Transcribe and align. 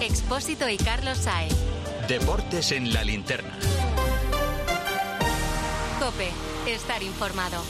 Expósito 0.00 0.66
y 0.66 0.78
Carlos 0.78 1.18
Saez. 1.18 1.54
Deportes 2.08 2.72
en 2.72 2.94
la 2.94 3.04
linterna. 3.04 3.50
Cope, 5.98 6.30
estar 6.66 7.02
informado. 7.02 7.62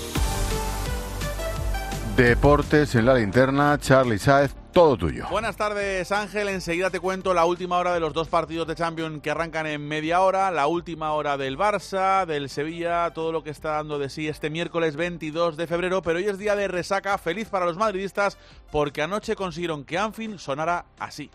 Deportes 2.17 2.95
en 2.95 3.07
la 3.07 3.15
linterna, 3.15 3.77
Charlie 3.81 4.21
Saez, 4.21 4.55
todo 4.73 4.97
tuyo. 4.97 5.27
Buenas 5.29 5.57
tardes, 5.57 6.13
Ángel. 6.13 6.49
Enseguida 6.51 6.91
te 6.91 7.01
cuento 7.01 7.35
la 7.35 7.45
última 7.47 7.79
hora 7.79 7.93
de 7.95 7.99
los 7.99 8.13
dos 8.13 8.29
partidos 8.29 8.69
de 8.69 8.77
Champions 8.77 9.21
que 9.23 9.33
arrancan 9.33 9.67
en 9.67 9.89
media 9.89 10.21
hora, 10.21 10.53
la 10.53 10.69
última 10.69 11.13
hora 11.15 11.37
del 11.37 11.59
Barça, 11.59 12.27
del 12.27 12.49
Sevilla, 12.49 13.11
todo 13.13 13.33
lo 13.33 13.43
que 13.43 13.51
está 13.51 13.71
dando 13.71 13.99
de 13.99 14.09
sí 14.09 14.29
este 14.29 14.51
miércoles 14.51 14.95
22 14.95 15.57
de 15.57 15.67
febrero, 15.67 16.01
pero 16.01 16.19
hoy 16.19 16.27
es 16.27 16.39
día 16.39 16.55
de 16.55 16.69
resaca, 16.69 17.19
feliz 17.19 17.49
para 17.49 17.67
los 17.67 17.77
madridistas 17.77 18.39
porque 18.71 19.03
anoche 19.03 19.35
consiguieron 19.35 19.85
que 19.85 19.99
Anfield 19.99 20.39
sonara 20.39 20.85
así. 21.01 21.29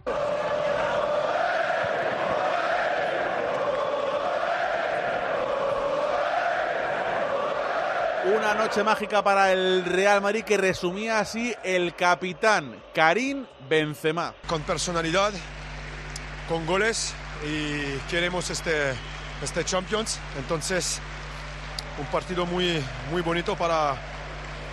Una 8.26 8.56
noche 8.56 8.84
mágica 8.84 9.24
para 9.24 9.52
el 9.52 9.86
Real 9.86 10.20
Madrid 10.20 10.44
que 10.44 10.58
resumía 10.58 11.20
así 11.20 11.54
el 11.64 11.94
capitán 11.94 12.76
Karim 12.96 13.46
Benzema. 13.70 14.34
Con 14.48 14.64
personalidad, 14.64 15.32
con 16.50 16.66
goles 16.66 17.14
y 17.48 18.00
queremos 18.10 18.50
este, 18.50 18.94
este 19.44 19.64
Champions. 19.64 20.20
Entonces, 20.40 21.00
un 22.00 22.08
partido 22.08 22.48
muy, 22.48 22.84
muy 23.12 23.22
bonito 23.22 23.56
para, 23.56 23.96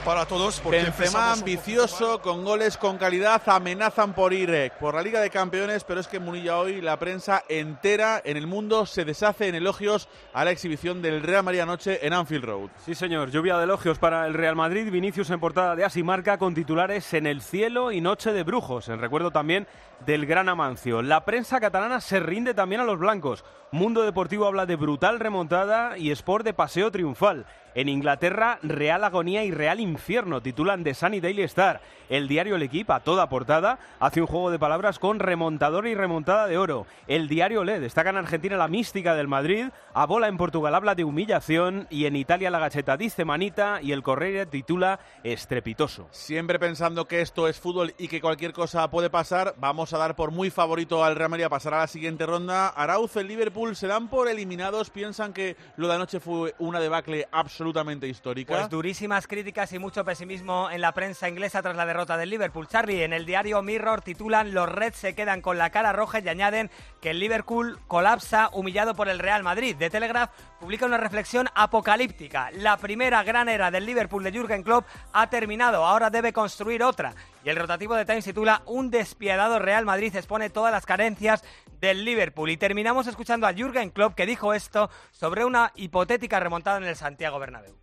para 0.04 0.26
todos. 0.26 0.60
Porque 0.60 0.82
Benzema 0.82 1.32
ambicioso, 1.32 2.20
con 2.20 2.44
goles 2.44 2.76
con 2.76 2.98
calidad, 2.98 3.42
amenazan 3.46 4.14
por 4.14 4.32
ir 4.32 4.72
por 4.80 4.94
la 4.94 5.02
Liga 5.02 5.20
de 5.20 5.30
Campeones, 5.30 5.84
pero 5.84 6.00
es 6.00 6.08
que 6.08 6.18
en 6.18 6.24
Munilla 6.24 6.58
hoy 6.58 6.80
la 6.80 6.98
prensa 6.98 7.42
entera 7.48 8.20
en 8.24 8.36
el 8.36 8.46
mundo 8.46 8.86
se 8.86 9.04
deshace 9.04 9.48
en 9.48 9.54
elogios 9.54 10.08
a 10.32 10.44
la 10.44 10.50
exhibición 10.50 11.02
del 11.02 11.22
Real 11.22 11.44
Madrid 11.44 11.60
anoche 11.60 12.04
en 12.06 12.12
Anfield 12.12 12.44
Road. 12.44 12.70
Sí, 12.84 12.94
señor, 12.94 13.30
lluvia 13.30 13.56
de 13.58 13.64
elogios 13.64 13.98
para 13.98 14.26
el 14.26 14.34
Real 14.34 14.56
Madrid, 14.56 14.90
Vinicius 14.90 15.30
en 15.30 15.40
portada 15.40 15.76
de 15.76 15.84
Asimarca 15.84 16.38
con 16.38 16.54
titulares 16.54 17.14
en 17.14 17.26
el 17.26 17.40
cielo 17.40 17.92
y 17.92 18.00
noche 18.00 18.32
de 18.32 18.42
brujos, 18.42 18.88
en 18.88 19.00
recuerdo 19.00 19.30
también 19.30 19.66
del 20.06 20.26
gran 20.26 20.48
Amancio. 20.48 21.02
La 21.02 21.24
prensa 21.24 21.60
catalana 21.60 22.00
se 22.00 22.20
rinde 22.20 22.54
también 22.54 22.80
a 22.80 22.84
los 22.84 22.98
blancos. 22.98 23.44
Mundo 23.70 24.02
Deportivo 24.02 24.46
habla 24.46 24.66
de 24.66 24.76
brutal 24.76 25.20
remontada 25.20 25.96
y 25.96 26.10
Sport 26.10 26.44
de 26.44 26.54
paseo 26.54 26.90
triunfal. 26.90 27.46
En 27.74 27.88
Inglaterra, 27.88 28.58
Real 28.62 29.02
Agonía 29.02 29.44
y 29.44 29.50
Real 29.50 29.80
Infierno 29.92 30.40
titulan 30.40 30.82
de 30.82 30.94
Sunny 30.94 31.20
Daily 31.20 31.42
Star. 31.42 31.80
El 32.08 32.28
diario 32.28 32.56
El 32.56 32.62
Equipo, 32.62 32.92
a 32.92 33.00
toda 33.00 33.28
portada, 33.28 33.78
hace 34.00 34.20
un 34.20 34.26
juego 34.26 34.50
de 34.50 34.58
palabras 34.58 34.98
con 34.98 35.18
remontador 35.18 35.86
y 35.86 35.94
remontada 35.94 36.46
de 36.46 36.58
oro. 36.58 36.86
El 37.06 37.28
diario 37.28 37.64
Le 37.64 37.80
destaca 37.80 38.10
en 38.10 38.16
Argentina 38.16 38.56
la 38.56 38.68
mística 38.68 39.14
del 39.14 39.28
Madrid, 39.28 39.68
a 39.94 40.06
bola 40.06 40.28
en 40.28 40.36
Portugal 40.36 40.74
habla 40.74 40.94
de 40.94 41.04
humillación 41.04 41.86
y 41.90 42.06
en 42.06 42.16
Italia 42.16 42.50
la 42.50 42.58
gacheta 42.58 42.96
dice 42.96 43.24
manita 43.24 43.80
y 43.82 43.92
el 43.92 44.02
Correia 44.02 44.46
titula 44.46 45.00
estrepitoso. 45.24 46.08
Siempre 46.10 46.58
pensando 46.58 47.06
que 47.06 47.20
esto 47.20 47.48
es 47.48 47.60
fútbol 47.60 47.94
y 47.98 48.08
que 48.08 48.20
cualquier 48.20 48.52
cosa 48.52 48.90
puede 48.90 49.10
pasar, 49.10 49.54
vamos 49.58 49.92
a 49.92 49.98
dar 49.98 50.16
por 50.16 50.30
muy 50.30 50.50
favorito 50.50 51.04
al 51.04 51.16
Real 51.16 51.30
Madrid 51.30 51.44
a 51.44 51.50
pasar 51.50 51.74
a 51.74 51.78
la 51.78 51.86
siguiente 51.86 52.26
ronda. 52.26 52.68
Arauz, 52.68 53.16
el 53.16 53.28
Liverpool 53.28 53.76
se 53.76 53.86
dan 53.86 54.08
por 54.08 54.28
eliminados, 54.28 54.90
piensan 54.90 55.32
que 55.32 55.56
lo 55.76 55.88
de 55.88 55.94
anoche 55.94 56.20
fue 56.20 56.54
una 56.58 56.80
debacle 56.80 57.28
absolutamente 57.30 58.08
histórica. 58.08 58.54
Pues 58.54 58.70
durísimas 58.70 59.26
críticas 59.26 59.72
y 59.72 59.78
mucho 59.82 60.04
pesimismo 60.04 60.70
en 60.70 60.80
la 60.80 60.92
prensa 60.92 61.28
inglesa 61.28 61.60
tras 61.60 61.76
la 61.76 61.84
derrota 61.84 62.16
del 62.16 62.30
Liverpool. 62.30 62.68
Charlie, 62.68 63.02
en 63.02 63.12
el 63.12 63.26
diario 63.26 63.60
Mirror 63.62 64.00
titulan 64.00 64.54
Los 64.54 64.68
Reds 64.68 64.96
se 64.96 65.14
quedan 65.16 65.42
con 65.42 65.58
la 65.58 65.70
cara 65.70 65.92
roja 65.92 66.20
y 66.20 66.28
añaden 66.28 66.70
que 67.00 67.10
el 67.10 67.18
Liverpool 67.18 67.80
colapsa 67.88 68.48
humillado 68.52 68.94
por 68.94 69.08
el 69.08 69.18
Real 69.18 69.42
Madrid. 69.42 69.74
The 69.76 69.90
Telegraph 69.90 70.30
publica 70.60 70.86
una 70.86 70.98
reflexión 70.98 71.48
apocalíptica. 71.54 72.52
La 72.52 72.76
primera 72.76 73.24
gran 73.24 73.48
era 73.48 73.72
del 73.72 73.84
Liverpool 73.84 74.22
de 74.22 74.30
Jürgen 74.30 74.62
Klopp 74.62 74.86
ha 75.12 75.28
terminado, 75.28 75.84
ahora 75.84 76.10
debe 76.10 76.32
construir 76.32 76.84
otra. 76.84 77.12
Y 77.44 77.50
el 77.50 77.56
rotativo 77.56 77.96
de 77.96 78.04
Times 78.04 78.24
titula 78.24 78.62
Un 78.66 78.88
despiadado 78.88 79.58
Real 79.58 79.84
Madrid 79.84 80.14
expone 80.14 80.48
todas 80.48 80.72
las 80.72 80.86
carencias 80.86 81.42
del 81.80 82.04
Liverpool. 82.04 82.50
Y 82.50 82.56
terminamos 82.56 83.08
escuchando 83.08 83.48
a 83.48 83.52
Jürgen 83.52 83.90
Klopp 83.90 84.14
que 84.14 84.26
dijo 84.26 84.54
esto 84.54 84.90
sobre 85.10 85.44
una 85.44 85.72
hipotética 85.74 86.38
remontada 86.38 86.76
en 86.78 86.84
el 86.84 86.94
Santiago 86.94 87.40
Bernabéu. 87.40 87.81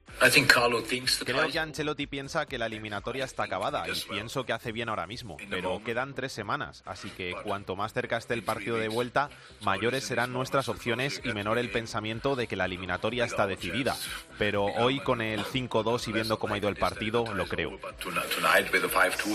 Creo 1.26 1.48
que 1.48 1.60
Ancelotti 1.60 2.08
piensa 2.08 2.46
que 2.46 2.58
la 2.58 2.66
eliminatoria 2.66 3.26
está 3.26 3.44
acabada 3.44 3.86
y 3.88 3.94
pienso 4.10 4.46
que 4.46 4.54
hace 4.54 4.72
bien 4.72 4.90
ahora 4.90 5.08
mismo, 5.08 5.38
pero 5.50 5.82
quedan 5.84 6.14
tres 6.14 6.32
semanas, 6.32 6.84
así 6.86 7.10
que 7.10 7.34
cuanto 7.44 7.76
más 7.76 7.94
cerca 7.94 8.18
esté 8.18 8.34
el 8.34 8.44
partido 8.44 8.78
de 8.78 8.90
vuelta, 8.90 9.30
mayores 9.62 10.04
serán 10.04 10.34
nuestras 10.34 10.70
opciones 10.70 11.22
y 11.24 11.34
menor 11.34 11.58
el 11.58 11.72
pensamiento 11.72 12.36
de 12.36 12.48
que 12.48 12.56
la 12.56 12.66
eliminatoria 12.66 13.26
está 13.26 13.48
decidida. 13.48 13.96
Pero 14.38 14.66
hoy 14.66 15.00
con 15.00 15.22
el 15.22 15.44
5-2 15.46 16.08
y 16.08 16.12
viendo 16.12 16.40
cómo 16.40 16.54
ha 16.54 16.58
ido 16.58 16.70
el 16.70 16.76
partido, 16.76 17.26
lo 17.34 17.48
creo. 17.48 17.80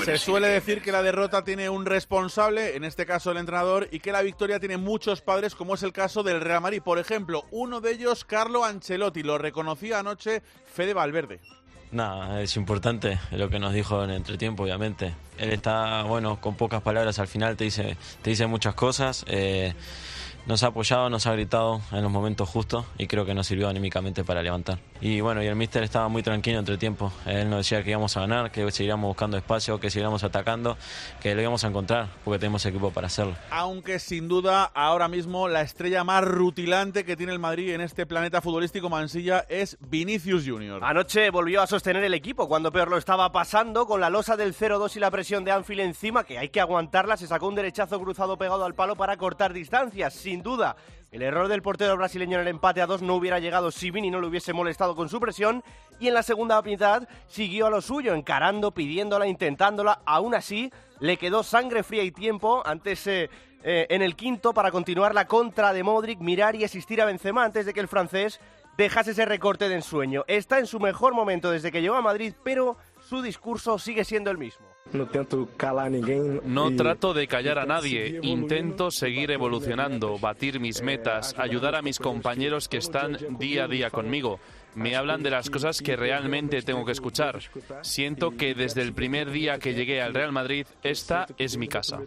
Se 0.04 0.18
suele 0.18 0.48
decir 0.48 0.82
que 0.82 0.92
la 0.92 1.02
derrota 1.02 1.44
tiene 1.44 1.68
un 1.68 1.86
responsable, 1.86 2.76
en 2.76 2.84
este 2.84 3.06
caso 3.06 3.30
el 3.30 3.38
entrenador, 3.38 3.88
y 3.90 4.00
que 4.00 4.12
la 4.12 4.22
victoria 4.22 4.60
tiene 4.60 4.76
muchos 4.76 5.20
padres, 5.20 5.54
como 5.54 5.74
es 5.74 5.82
el 5.82 5.92
caso 5.92 6.22
del 6.22 6.40
Real 6.40 6.60
Madrid. 6.60 6.82
Por 6.82 6.98
ejemplo, 6.98 7.44
uno 7.50 7.80
de 7.80 7.92
ellos, 7.92 8.24
Carlo 8.24 8.64
Ancelotti, 8.64 9.22
lo 9.22 9.38
reconocía 9.38 9.98
anoche 9.98 10.42
Fede 10.66 10.94
Valverde. 10.94 11.40
Nada, 11.92 12.42
es 12.42 12.56
importante 12.56 13.20
lo 13.30 13.48
que 13.48 13.60
nos 13.60 13.72
dijo 13.72 14.02
en 14.02 14.10
el 14.10 14.16
entretiempo, 14.16 14.64
obviamente. 14.64 15.14
Él 15.38 15.52
está, 15.52 16.02
bueno, 16.02 16.40
con 16.40 16.56
pocas 16.56 16.82
palabras 16.82 17.20
al 17.20 17.28
final 17.28 17.56
te 17.56 17.64
dice, 17.64 17.96
te 18.20 18.30
dice 18.30 18.46
muchas 18.48 18.74
cosas. 18.74 19.24
Eh, 19.28 19.74
nos 20.46 20.62
ha 20.62 20.68
apoyado, 20.68 21.08
nos 21.10 21.26
ha 21.26 21.32
gritado 21.32 21.80
en 21.92 22.02
los 22.02 22.10
momentos 22.10 22.48
justos 22.48 22.84
y 22.98 23.06
creo 23.06 23.24
que 23.24 23.34
nos 23.34 23.46
sirvió 23.46 23.68
anímicamente 23.68 24.24
para 24.24 24.42
levantar. 24.42 24.78
Y 25.00 25.20
bueno, 25.20 25.42
y 25.42 25.46
el 25.46 25.56
míster 25.56 25.82
estaba 25.82 26.08
muy 26.08 26.22
tranquilo 26.22 26.58
entre 26.58 26.76
tiempo. 26.76 27.12
Él 27.26 27.48
nos 27.48 27.58
decía 27.58 27.82
que 27.82 27.90
íbamos 27.90 28.16
a 28.16 28.20
ganar, 28.20 28.50
que 28.50 28.70
seguiríamos 28.70 29.08
buscando 29.08 29.36
espacio, 29.36 29.80
que 29.80 29.90
seguiríamos 29.90 30.24
atacando, 30.24 30.76
que 31.20 31.34
lo 31.34 31.42
íbamos 31.42 31.64
a 31.64 31.68
encontrar 31.68 32.08
porque 32.24 32.38
tenemos 32.38 32.64
equipo 32.66 32.90
para 32.90 33.06
hacerlo. 33.06 33.34
Aunque 33.50 33.98
sin 33.98 34.28
duda 34.28 34.64
ahora 34.74 35.08
mismo 35.08 35.48
la 35.48 35.62
estrella 35.62 36.04
más 36.04 36.24
rutilante 36.24 37.04
que 37.04 37.16
tiene 37.16 37.32
el 37.32 37.38
Madrid 37.38 37.72
en 37.74 37.80
este 37.80 38.06
planeta 38.06 38.40
futbolístico 38.40 38.88
Mansilla 38.88 39.46
es 39.48 39.76
Vinicius 39.80 40.44
Junior. 40.46 40.82
Anoche 40.84 41.30
volvió 41.30 41.62
a 41.62 41.66
sostener 41.66 42.04
el 42.04 42.14
equipo 42.14 42.48
cuando 42.48 42.72
peor 42.72 42.88
lo 42.88 42.98
estaba 42.98 43.32
pasando 43.32 43.86
con 43.86 44.00
la 44.00 44.10
losa 44.10 44.36
del 44.36 44.54
0-2 44.54 44.96
y 44.96 45.00
la 45.00 45.10
presión 45.10 45.44
de 45.44 45.52
Anfield 45.52 45.80
encima, 45.80 46.24
que 46.24 46.38
hay 46.38 46.48
que 46.48 46.60
aguantarla, 46.60 47.16
se 47.16 47.26
sacó 47.26 47.48
un 47.48 47.54
derechazo 47.54 48.00
cruzado 48.00 48.36
pegado 48.36 48.64
al 48.64 48.74
palo 48.74 48.96
para 48.96 49.16
cortar 49.16 49.52
distancias. 49.52 50.14
Sin 50.14 50.33
duda, 50.42 50.76
el 51.14 51.22
error 51.22 51.46
del 51.46 51.62
portero 51.62 51.96
brasileño 51.96 52.36
en 52.36 52.42
el 52.42 52.48
empate 52.48 52.82
a 52.82 52.86
dos 52.86 53.00
no 53.00 53.14
hubiera 53.14 53.38
llegado 53.38 53.70
si 53.70 53.92
Vini 53.92 54.10
no 54.10 54.20
lo 54.20 54.26
hubiese 54.26 54.52
molestado 54.52 54.96
con 54.96 55.08
su 55.08 55.20
presión 55.20 55.62
y 56.00 56.08
en 56.08 56.14
la 56.14 56.24
segunda 56.24 56.60
mitad 56.62 57.08
siguió 57.28 57.66
a 57.66 57.70
lo 57.70 57.80
suyo, 57.80 58.14
encarando, 58.14 58.72
pidiéndola, 58.72 59.28
intentándola. 59.28 60.00
Aún 60.06 60.34
así, 60.34 60.72
le 60.98 61.16
quedó 61.16 61.44
sangre 61.44 61.84
fría 61.84 62.02
y 62.02 62.10
tiempo 62.10 62.62
antes 62.66 63.06
eh, 63.06 63.28
en 63.62 64.02
el 64.02 64.16
quinto 64.16 64.52
para 64.52 64.72
continuar 64.72 65.14
la 65.14 65.26
contra 65.26 65.72
de 65.72 65.84
Modric, 65.84 66.18
mirar 66.18 66.56
y 66.56 66.64
asistir 66.64 67.00
a 67.00 67.04
Benzema 67.04 67.44
antes 67.44 67.64
de 67.64 67.72
que 67.72 67.80
el 67.80 67.88
francés 67.88 68.40
dejase 68.76 69.12
ese 69.12 69.24
recorte 69.24 69.68
de 69.68 69.76
ensueño. 69.76 70.24
Está 70.26 70.58
en 70.58 70.66
su 70.66 70.80
mejor 70.80 71.14
momento 71.14 71.50
desde 71.50 71.70
que 71.70 71.80
llegó 71.80 71.94
a 71.94 72.02
Madrid, 72.02 72.34
pero 72.42 72.76
su 73.08 73.22
discurso 73.22 73.78
sigue 73.78 74.04
siendo 74.04 74.30
el 74.30 74.38
mismo. 74.38 74.66
No 76.44 76.76
trato 76.76 77.14
de 77.14 77.26
callar 77.26 77.58
a 77.58 77.66
nadie, 77.66 78.20
intento 78.22 78.90
seguir 78.90 79.30
evolucionando, 79.30 80.18
batir 80.18 80.60
mis 80.60 80.82
metas, 80.82 81.34
ayudar 81.38 81.74
a 81.74 81.82
mis 81.82 81.98
compañeros 81.98 82.68
que 82.68 82.76
están 82.76 83.16
día 83.38 83.64
a 83.64 83.68
día 83.68 83.90
conmigo. 83.90 84.38
Me 84.74 84.96
hablan 84.96 85.22
de 85.22 85.30
las 85.30 85.50
cosas 85.50 85.80
que 85.80 85.96
realmente 85.96 86.60
tengo 86.62 86.84
que 86.84 86.92
escuchar. 86.92 87.40
Siento 87.82 88.32
que 88.36 88.54
desde 88.54 88.82
el 88.82 88.92
primer 88.92 89.30
día 89.30 89.58
que 89.58 89.74
llegué 89.74 90.02
al 90.02 90.14
Real 90.14 90.32
Madrid, 90.32 90.66
esta 90.82 91.26
es 91.38 91.56
mi 91.56 91.68
casa. 91.68 92.00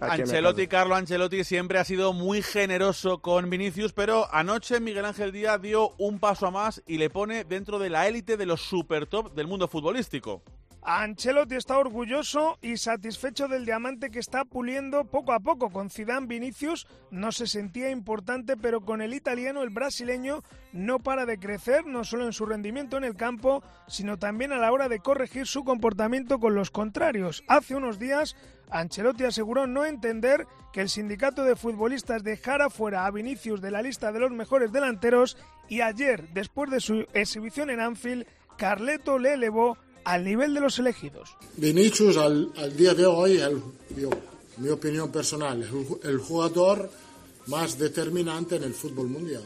Ancelotti, 0.00 0.66
Carlo 0.66 0.94
Ancelotti 0.94 1.44
siempre 1.44 1.78
ha 1.78 1.84
sido 1.84 2.12
muy 2.12 2.42
generoso 2.42 3.18
con 3.18 3.50
Vinicius, 3.50 3.92
pero 3.92 4.32
anoche 4.32 4.80
Miguel 4.80 5.04
Ángel 5.04 5.32
Díaz 5.32 5.60
dio 5.60 5.94
un 5.98 6.18
paso 6.18 6.46
a 6.46 6.50
más 6.50 6.82
y 6.86 6.98
le 6.98 7.10
pone 7.10 7.44
dentro 7.44 7.78
de 7.78 7.90
la 7.90 8.08
élite 8.08 8.36
de 8.36 8.46
los 8.46 8.60
super 8.60 9.06
top 9.06 9.34
del 9.34 9.46
mundo 9.46 9.68
futbolístico. 9.68 10.42
Ancelotti 10.82 11.56
está 11.56 11.76
orgulloso 11.76 12.58
y 12.62 12.78
satisfecho 12.78 13.48
del 13.48 13.66
diamante 13.66 14.10
que 14.10 14.18
está 14.18 14.46
puliendo 14.46 15.04
poco 15.04 15.32
a 15.32 15.40
poco. 15.40 15.70
Con 15.70 15.90
Zidane 15.90 16.26
Vinicius 16.26 16.86
no 17.10 17.32
se 17.32 17.46
sentía 17.46 17.90
importante, 17.90 18.56
pero 18.56 18.80
con 18.80 19.02
el 19.02 19.12
italiano, 19.12 19.62
el 19.62 19.68
brasileño, 19.68 20.42
no 20.72 20.98
para 20.98 21.26
de 21.26 21.38
crecer, 21.38 21.84
no 21.84 22.04
solo 22.04 22.24
en 22.24 22.32
su 22.32 22.46
rendimiento 22.46 22.96
en 22.96 23.04
el 23.04 23.14
campo, 23.14 23.62
sino 23.88 24.18
también 24.18 24.52
a 24.52 24.58
la 24.58 24.72
hora 24.72 24.88
de 24.88 25.00
corregir 25.00 25.46
su 25.46 25.64
comportamiento 25.64 26.38
con 26.38 26.54
los 26.54 26.70
contrarios. 26.70 27.44
Hace 27.46 27.76
unos 27.76 27.98
días, 27.98 28.34
Ancelotti 28.70 29.24
aseguró 29.24 29.66
no 29.66 29.84
entender 29.84 30.46
que 30.72 30.80
el 30.80 30.88
sindicato 30.88 31.44
de 31.44 31.56
futbolistas 31.56 32.22
dejara 32.22 32.70
fuera 32.70 33.04
a 33.04 33.10
Vinicius 33.10 33.60
de 33.60 33.70
la 33.70 33.82
lista 33.82 34.12
de 34.12 34.20
los 34.20 34.30
mejores 34.30 34.72
delanteros 34.72 35.36
y 35.68 35.82
ayer, 35.82 36.28
después 36.32 36.70
de 36.70 36.80
su 36.80 37.06
exhibición 37.12 37.68
en 37.68 37.80
Anfield, 37.80 38.26
Carleto 38.56 39.18
le 39.18 39.34
elevó 39.34 39.76
al 40.12 40.24
nivel 40.24 40.54
de 40.54 40.60
los 40.60 40.78
elegidos. 40.78 41.30
Vinicius 41.56 42.16
al, 42.16 42.52
al 42.56 42.76
día 42.76 42.94
de 42.94 43.06
hoy, 43.06 43.38
el, 43.38 43.62
yo 43.96 44.10
mi 44.58 44.68
opinión 44.68 45.10
personal, 45.10 45.66
el 46.02 46.18
jugador 46.18 46.90
más 47.46 47.78
determinante 47.78 48.56
en 48.56 48.64
el 48.64 48.74
fútbol 48.74 49.08
mundial. 49.08 49.44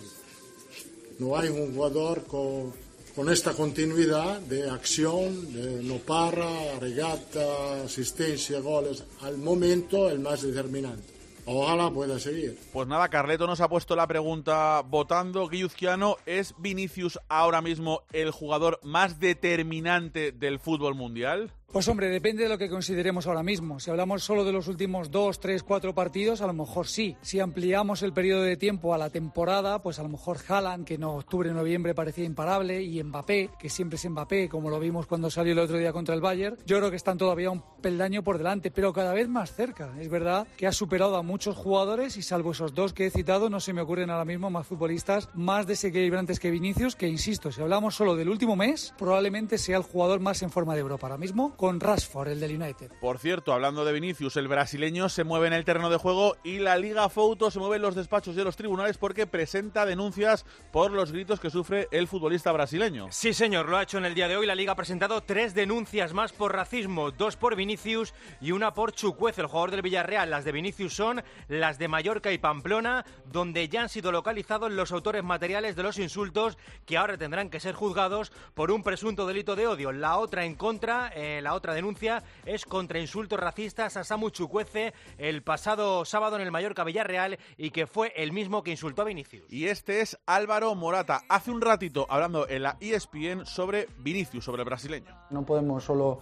No 1.19 1.37
hay 1.37 1.49
un 1.49 1.75
jugador 1.75 2.25
con, 2.25 2.73
con 3.15 3.31
esta 3.31 3.53
continuidad 3.53 4.41
de 4.41 4.69
acción, 4.69 5.53
de 5.53 5.83
no 5.85 5.99
para, 5.99 6.79
regata, 6.81 7.85
asistencia, 7.85 8.59
goles, 8.61 9.05
al 9.21 9.39
momento 9.39 10.11
el 10.11 10.19
más 10.19 10.43
determinante. 10.43 11.14
Ojalá 11.47 11.91
pueda 11.91 12.19
seguir. 12.19 12.59
Pues 12.73 12.89
nada, 12.89 13.09
Carleto 13.09 13.47
nos 13.47 13.61
ha 13.61 13.69
puesto 13.69 13.97
la 13.97 14.07
pregunta 14.07 14.83
votando. 14.83 15.49
Guilluzquiano, 15.49 16.17
¿es 16.27 16.55
Vinicius 16.59 17.19
ahora 17.29 17.61
mismo 17.61 18.03
el 18.13 18.31
jugador 18.31 18.81
más 18.83 19.21
determinante 19.21 20.33
del 20.33 20.59
fútbol 20.59 20.95
mundial? 20.95 21.53
Pues 21.75 21.89
hombre, 21.89 22.09
depende 22.09 22.45
de 22.45 22.49
lo 22.49 22.57
que 22.57 22.71
consideremos 22.71 23.27
ahora 23.27 23.43
mismo. 23.43 23.81
Si 23.81 23.91
hablamos 23.91 24.23
solo 24.23 24.45
de 24.45 24.53
los 24.53 24.69
últimos 24.69 25.11
dos, 25.11 25.41
tres, 25.41 25.65
cuatro 25.65 25.93
partidos, 25.93 26.41
a 26.41 26.47
lo 26.47 26.53
mejor 26.53 26.87
sí. 26.87 27.17
Si 27.21 27.41
ampliamos 27.41 28.05
el 28.05 28.13
periodo 28.13 28.43
de 28.43 28.57
tiempo 28.57 28.95
a 28.95 28.99
la 28.99 29.11
temporada, 29.11 29.83
pues 29.83 29.99
a 29.99 30.05
lo 30.05 30.09
mejor 30.09 30.39
Haaland, 30.47 30.85
que 30.85 30.95
en 30.95 31.03
octubre, 31.03 31.51
noviembre 31.51 31.93
parecía 31.93 32.27
imparable, 32.27 32.81
y 32.81 33.03
Mbappé, 33.03 33.51
que 33.59 33.69
siempre 33.69 33.97
es 33.97 34.09
Mbappé, 34.09 34.49
como 34.49 34.71
lo 34.71 34.79
vimos 34.79 35.09
cuando 35.09 35.31
salió 35.31 35.53
el 35.53 35.59
otro 35.59 35.77
día 35.77 35.93
contra 35.93 36.15
el 36.15 36.21
Bayern, 36.21 36.59
yo 36.65 36.79
creo 36.79 36.91
que 36.91 36.97
están 36.97 37.19
todavía 37.19 37.51
un 37.51 37.65
peldaño 37.83 38.23
por 38.23 38.39
delante, 38.39 38.71
pero 38.71 38.93
cada 38.93 39.13
vez 39.13 39.27
más 39.27 39.53
cerca. 39.53 39.97
Es 39.99 40.09
verdad 40.09 40.47
que 40.57 40.69
ha 40.69 40.73
superado 40.73 41.17
a 41.17 41.25
muchos 41.25 41.57
jugadores 41.57 42.17
y 42.17 42.23
salvo 42.23 42.53
esos 42.53 42.75
dos 42.75 42.93
que 42.93 43.07
he 43.07 43.11
citado, 43.11 43.51
no 43.51 43.59
se 43.59 43.73
me 43.73 43.81
ocurren 43.81 44.11
ahora 44.11 44.25
mismo 44.25 44.49
más 44.49 44.69
futbolistas 44.69 45.29
más 45.35 45.67
desequilibrantes 45.67 46.39
que 46.39 46.53
Vinicius, 46.53 46.95
que 46.95 47.09
insisto, 47.09 47.51
si 47.51 47.61
hablamos 47.61 47.97
solo 47.97 48.15
del 48.15 48.29
último 48.29 48.55
mes, 48.55 48.95
probablemente 48.97 49.59
sea 49.59 49.79
el 49.79 49.83
jugador 49.83 50.21
más 50.21 50.41
en 50.43 50.51
forma 50.51 50.75
de 50.75 50.81
Europa 50.81 51.09
ahora 51.09 51.19
mismo 51.19 51.57
con 51.65 51.81
Rashford, 51.81 52.29
el 52.29 52.41
del 52.41 52.61
United. 52.61 52.93
Por 53.01 53.19
cierto, 53.19 53.55
hablando 53.55 53.87
de 53.87 53.93
Vinicius, 53.95 54.37
el 54.37 54.49
brasileño 54.49 55.09
se 55.09 55.25
mueve 55.25 55.47
en 55.47 55.55
el 55.55 55.65
terreno 55.65 55.89
de 55.89 55.97
juego 55.97 56.37
y 56.45 56.59
la 56.59 56.77
Liga 56.77 57.09
Fouto 57.09 57.51
se 57.51 57.59
mueve 57.59 57.77
en 57.77 57.83
los 57.83 57.95
despachos 57.95 58.37
de 58.37 58.45
los 58.45 58.55
tribunales 58.55 58.99
porque 58.99 59.27
presenta 59.27 59.87
denuncias 59.87 60.45
por 60.73 60.91
los 60.91 61.11
gritos 61.11 61.41
que 61.41 61.49
sufre 61.49 61.89
el 61.91 62.07
futbolista 62.07 62.53
brasileño. 62.53 63.07
Sí, 63.11 63.33
señor, 63.33 63.71
lo 63.71 63.79
ha 63.79 63.83
hecho 63.85 63.97
en 63.97 64.05
el 64.05 64.15
día 64.15 64.29
de 64.29 64.37
hoy. 64.37 64.45
La 64.45 64.55
Liga 64.55 64.73
ha 64.73 64.77
presentado 64.77 65.23
tres 65.23 65.55
denuncias 65.55 66.13
más 66.13 66.35
por 66.35 66.55
racismo, 66.55 67.13
dos 67.13 67.37
por 67.37 67.57
Vinicius 67.57 68.13
y 68.43 68.53
una 68.53 68.75
por 68.75 68.93
Chucuez, 68.93 69.39
el 69.39 69.47
jugador 69.47 69.71
del 69.71 69.81
Villarreal. 69.81 70.29
Las 70.29 70.45
de 70.45 70.53
Vinicius 70.53 70.93
son 70.93 71.23
las 71.49 71.79
de 71.79 71.89
Mallorca 71.89 72.31
y 72.31 72.37
Pamplona, 72.37 73.07
donde 73.33 73.71
ya 73.71 73.81
han 73.81 73.89
sido 73.89 74.13
localizados 74.13 74.71
los 74.71 74.93
autores 74.93 75.25
materiales 75.25 75.77
de 75.77 75.83
los 75.83 75.99
insultos 75.99 76.59
que 76.85 76.99
ahora 76.99 77.17
tendrán 77.17 77.49
que 77.49 77.59
ser 77.59 77.75
juzgados 77.75 78.33
por 78.53 78.71
un 78.71 78.83
presunto 78.83 79.27
delito 79.27 79.57
de 79.57 79.67
odio. 79.67 79.93
La 79.93 80.19
otra 80.19 80.45
en 80.45 80.57
contra, 80.57 81.11
eh, 81.15 81.41
la 81.45 81.55
otra 81.55 81.75
denuncia 81.75 82.23
es 82.47 82.65
contra 82.65 82.99
insultos 82.99 83.39
racistas 83.39 83.97
a 83.97 84.03
Samu 84.03 84.31
Chucuece 84.31 84.95
el 85.19 85.43
pasado 85.43 86.05
sábado 86.07 86.37
en 86.37 86.43
el 86.43 86.51
Mallorca 86.51 86.85
Villarreal 86.85 87.39
y 87.59 87.71
que 87.71 87.87
fue 87.87 88.13
el 88.17 88.33
mismo 88.33 88.63
que 88.63 88.71
insultó 88.71 89.03
a 89.03 89.05
Vinicius. 89.05 89.45
Y 89.53 89.67
este 89.67 90.01
es 90.01 90.19
Álvaro 90.27 90.75
Morata. 90.75 91.21
Hace 91.29 91.51
un 91.51 91.61
ratito 91.61 92.07
hablando 92.09 92.49
en 92.49 92.63
la 92.63 92.79
ESPN 92.81 93.45
sobre 93.45 93.89
Vinicius, 93.99 94.45
sobre 94.45 94.63
el 94.63 94.67
brasileño. 94.67 95.15
No 95.31 95.45
podemos 95.45 95.85
solo 95.85 96.21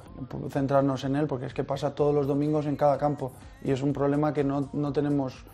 centrarnos 0.51 1.05
en 1.05 1.15
él 1.15 1.29
porque 1.29 1.47
es 1.47 1.55
que 1.55 1.63
pasa 1.63 1.95
todos 1.95 2.13
los 2.13 2.27
domingos 2.27 2.67
en 2.67 2.75
cada 2.75 2.99
campo 2.99 3.33
y 3.65 3.71
es 3.71 3.81
un 3.81 3.93
problema 3.93 4.35
que 4.35 4.43
no, 4.43 4.71
no 4.73 4.93
tenemos 4.93 5.45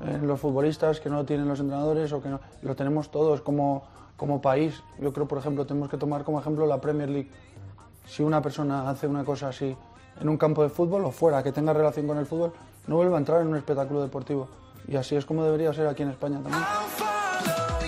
en 0.00 0.26
los 0.26 0.40
futbolistas, 0.40 1.00
que 1.00 1.10
no 1.10 1.26
tienen 1.26 1.48
los 1.48 1.60
entrenadores 1.60 2.12
o 2.12 2.22
que 2.22 2.30
no, 2.30 2.40
lo 2.62 2.74
tenemos 2.74 3.10
todos 3.10 3.42
como, 3.42 3.82
como 4.16 4.40
país. 4.40 4.82
Yo 4.98 5.12
creo, 5.12 5.28
por 5.28 5.36
ejemplo, 5.36 5.66
tenemos 5.66 5.90
que 5.90 5.98
tomar 5.98 6.24
como 6.24 6.40
ejemplo 6.40 6.66
la 6.66 6.80
Premier 6.80 7.10
League 7.10 7.30
si 8.08 8.22
una 8.22 8.42
persona 8.42 8.88
hace 8.88 9.06
una 9.06 9.24
cosa 9.24 9.48
así 9.48 9.76
en 10.20 10.28
un 10.28 10.36
campo 10.36 10.62
de 10.62 10.70
fútbol 10.70 11.04
o 11.04 11.12
fuera, 11.12 11.42
que 11.42 11.52
tenga 11.52 11.72
relación 11.72 12.06
con 12.06 12.18
el 12.18 12.26
fútbol, 12.26 12.52
no 12.86 12.96
vuelve 12.96 13.14
a 13.14 13.18
entrar 13.18 13.40
en 13.42 13.48
un 13.48 13.56
espectáculo 13.56 14.02
deportivo. 14.02 14.48
Y 14.88 14.96
así 14.96 15.14
es 15.14 15.24
como 15.24 15.44
debería 15.44 15.72
ser 15.72 15.86
aquí 15.86 16.02
en 16.02 16.10
España 16.10 16.40
también. 16.42 16.64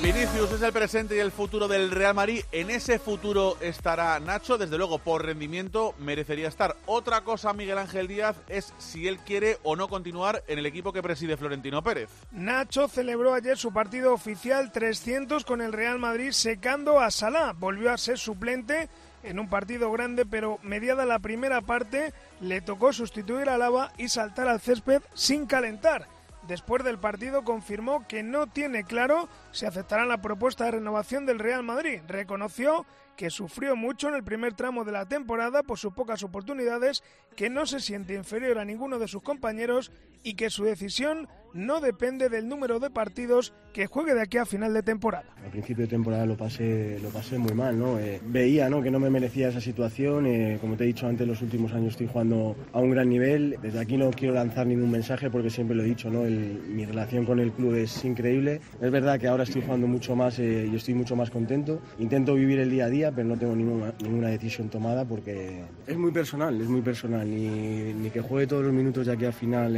Vinicius 0.03 0.51
es 0.53 0.63
el 0.63 0.73
presente 0.73 1.15
y 1.15 1.19
el 1.19 1.31
futuro 1.31 1.69
del 1.69 1.91
Real 1.91 2.15
Madrid. 2.15 2.43
En 2.53 2.71
ese 2.71 2.99
futuro 2.99 3.59
estará 3.61 4.19
Nacho. 4.19 4.57
Desde 4.57 4.79
luego, 4.79 4.99
por 4.99 5.27
rendimiento, 5.27 5.95
merecería 5.99 6.49
estar. 6.49 6.75
Otra 6.87 7.21
cosa, 7.21 7.53
Miguel 7.53 7.77
Ángel 7.77 8.09
Díaz, 8.09 8.37
es 8.49 8.73
si 8.79 9.09
él 9.09 9.19
quiere 9.19 9.59
o 9.63 9.77
no 9.77 9.89
continuar 9.89 10.43
en 10.47 10.59
el 10.59 10.65
equipo 10.65 10.93
que 10.93 11.03
preside 11.03 11.37
Florentino 11.37 11.83
Pérez. 11.83 12.09
Nacho 12.33 12.89
celebró 12.89 13.35
ayer 13.35 13.59
su 13.59 13.73
partido 13.75 14.15
oficial 14.15 14.73
300 14.73 15.45
con 15.45 15.61
el 15.61 15.73
Real 15.73 15.99
Madrid 15.99 16.31
secando 16.33 16.99
a 16.99 17.11
Salah. 17.11 17.53
Volvió 17.53 17.93
a 17.93 17.99
ser 17.99 18.19
suplente 18.19 18.89
en 19.23 19.39
un 19.39 19.49
partido 19.49 19.91
grande, 19.93 20.27
pero 20.27 20.59
mediada 20.63 21.05
la 21.05 21.19
primera 21.19 21.61
parte 21.61 22.13
le 22.41 22.61
tocó 22.61 22.93
sustituir 22.93 23.49
a 23.49 23.59
Lava 23.59 23.93
y 23.97 24.09
saltar 24.09 24.49
al 24.49 24.61
césped 24.61 25.03
sin 25.15 25.47
calentar. 25.47 26.07
Después 26.47 26.83
del 26.83 26.99
partido 26.99 27.45
confirmó 27.45 28.07
que 28.09 28.23
no 28.23 28.47
tiene 28.47 28.85
claro 28.85 29.29
si 29.53 29.67
aceptará 29.67 30.07
la 30.07 30.23
propuesta 30.23 30.65
de 30.65 30.73
renovación 30.73 31.27
del 31.27 31.39
Real 31.39 31.63
Madrid. 31.63 32.01
Reconoció 32.09 32.87
que 33.17 33.31
sufrió 33.31 33.77
mucho 33.77 34.09
en 34.09 34.15
el 34.15 34.25
primer 34.25 34.55
tramo 34.55 34.83
de 34.83 34.93
la 34.93 35.07
temporada 35.07 35.63
por 35.63 35.79
sus 35.79 35.93
pocas 35.93 36.23
oportunidades, 36.23 37.03
que 37.37 37.51
no 37.51 37.67
se 37.67 37.81
siente 37.81 38.15
inferior 38.15 38.59
a 38.59 38.65
ninguno 38.65 38.99
de 38.99 39.09
sus 39.09 39.23
compañeros 39.23 39.93
y 40.23 40.35
que 40.35 40.49
su 40.49 40.65
decisión 40.65 41.29
no 41.55 41.81
depende 41.81 42.29
del 42.29 42.49
número 42.49 42.79
de 42.81 42.91
partidos 42.91 43.53
que 43.73 43.87
juegue 43.87 44.15
de 44.15 44.23
aquí 44.23 44.39
a 44.39 44.45
final 44.45 44.75
de 44.75 44.83
temporada. 44.83 45.27
Al 45.45 45.51
principio 45.51 45.85
de 45.85 45.91
temporada 45.91 46.27
lo 46.27 46.37
pasé, 46.37 46.99
lo 47.01 47.09
pasé 47.11 47.39
muy 47.39 47.53
mal, 47.53 47.79
¿no? 47.79 47.99
Eh, 47.99 48.21
veía 48.27 48.69
¿no? 48.69 48.83
que 48.83 48.91
no 48.91 48.99
me 48.99 49.11
merecía 49.11 49.49
esa 49.49 49.61
situación, 49.61 50.27
eh, 50.27 50.59
como 50.61 50.77
te 50.77 50.85
he 50.85 50.87
dicho 50.89 51.07
antes, 51.07 51.27
los 51.27 51.41
últimos 51.43 51.73
años 51.73 51.93
estoy 51.93 52.09
jugando 52.09 52.57
a 52.73 52.81
un 52.81 52.91
gran 52.91 53.09
nivel, 53.09 53.57
desde 53.63 53.79
aquí 53.79 53.97
no 53.97 54.11
quiero 54.11 54.35
lanzar 54.35 54.67
ningún 54.67 54.91
mensaje 54.91 55.31
porque 55.31 55.51
siempre 55.51 55.77
lo 55.77 55.83
he 55.83 55.87
dicho, 55.87 56.11
¿no? 56.11 56.23
mi 56.23 56.85
relación 56.85 57.25
con 57.25 57.39
el 57.39 57.53
club 57.53 57.75
es 57.75 58.05
increíble, 58.05 58.61
es 58.81 58.91
verdad 58.91 59.19
que 59.19 59.29
ahora 59.29 59.45
estoy 59.45 59.63
jugando 59.63 59.87
mucho 59.87 60.17
más 60.17 60.39
eh, 60.39 60.69
y 60.71 60.75
estoy 60.75 60.95
mucho 60.95 61.17
más 61.17 61.31
contento, 61.31 61.81
intento 61.99 62.35
vivir 62.35 62.59
el 62.59 62.71
día 62.71 62.87
a 62.87 62.91
día, 62.91 63.13
pero 63.13 63.29
no 63.29 63.39
tengo 63.39 63.55
ninguna, 63.55 63.95
ninguna 64.03 64.29
decisión 64.29 64.69
tomada 64.69 65.05
porque 65.05 65.63
es 65.87 65.97
muy 65.97 66.11
personal, 66.11 66.61
es 66.61 66.69
muy 66.69 66.83
personal, 66.83 67.29
ni, 67.29 67.95
ni 67.95 68.11
que 68.11 68.21
juegue 68.21 68.47
todos 68.47 68.65
los 68.65 68.73
minutos 68.73 69.07
de 69.07 69.13
aquí 69.13 69.25
al 69.25 69.33
final 69.33 69.71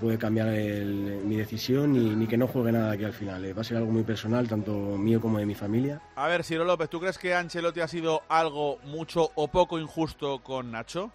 puede 0.00 0.18
cambiar 0.18 0.48
mi 0.94 1.36
decisión 1.36 1.92
ni, 1.92 2.14
ni, 2.14 2.26
que 2.26 2.36
no 2.36 2.46
juegue 2.46 2.72
nada 2.72 2.92
aquí 2.92 3.04
al 3.04 3.12
final. 3.12 3.44
Eh. 3.44 3.52
Va 3.52 3.62
a 3.62 3.64
ser 3.64 3.76
algo 3.76 3.90
muy 3.90 4.02
personal, 4.02 4.48
tanto 4.48 4.72
mío 4.72 5.20
como 5.20 5.38
de 5.38 5.46
mi 5.46 5.54
familia. 5.54 6.00
A 6.16 6.28
ver, 6.28 6.44
Ciro 6.44 6.64
López, 6.64 6.88
¿tú 6.88 7.00
crees 7.00 7.18
que 7.18 7.34
Ancelotti 7.34 7.80
ha 7.80 7.88
sido 7.88 8.22
algo 8.28 8.78
mucho 8.84 9.30
o 9.34 9.48
poco 9.48 9.78
injusto 9.78 10.40
con 10.42 10.70
Nacho? 10.70 11.10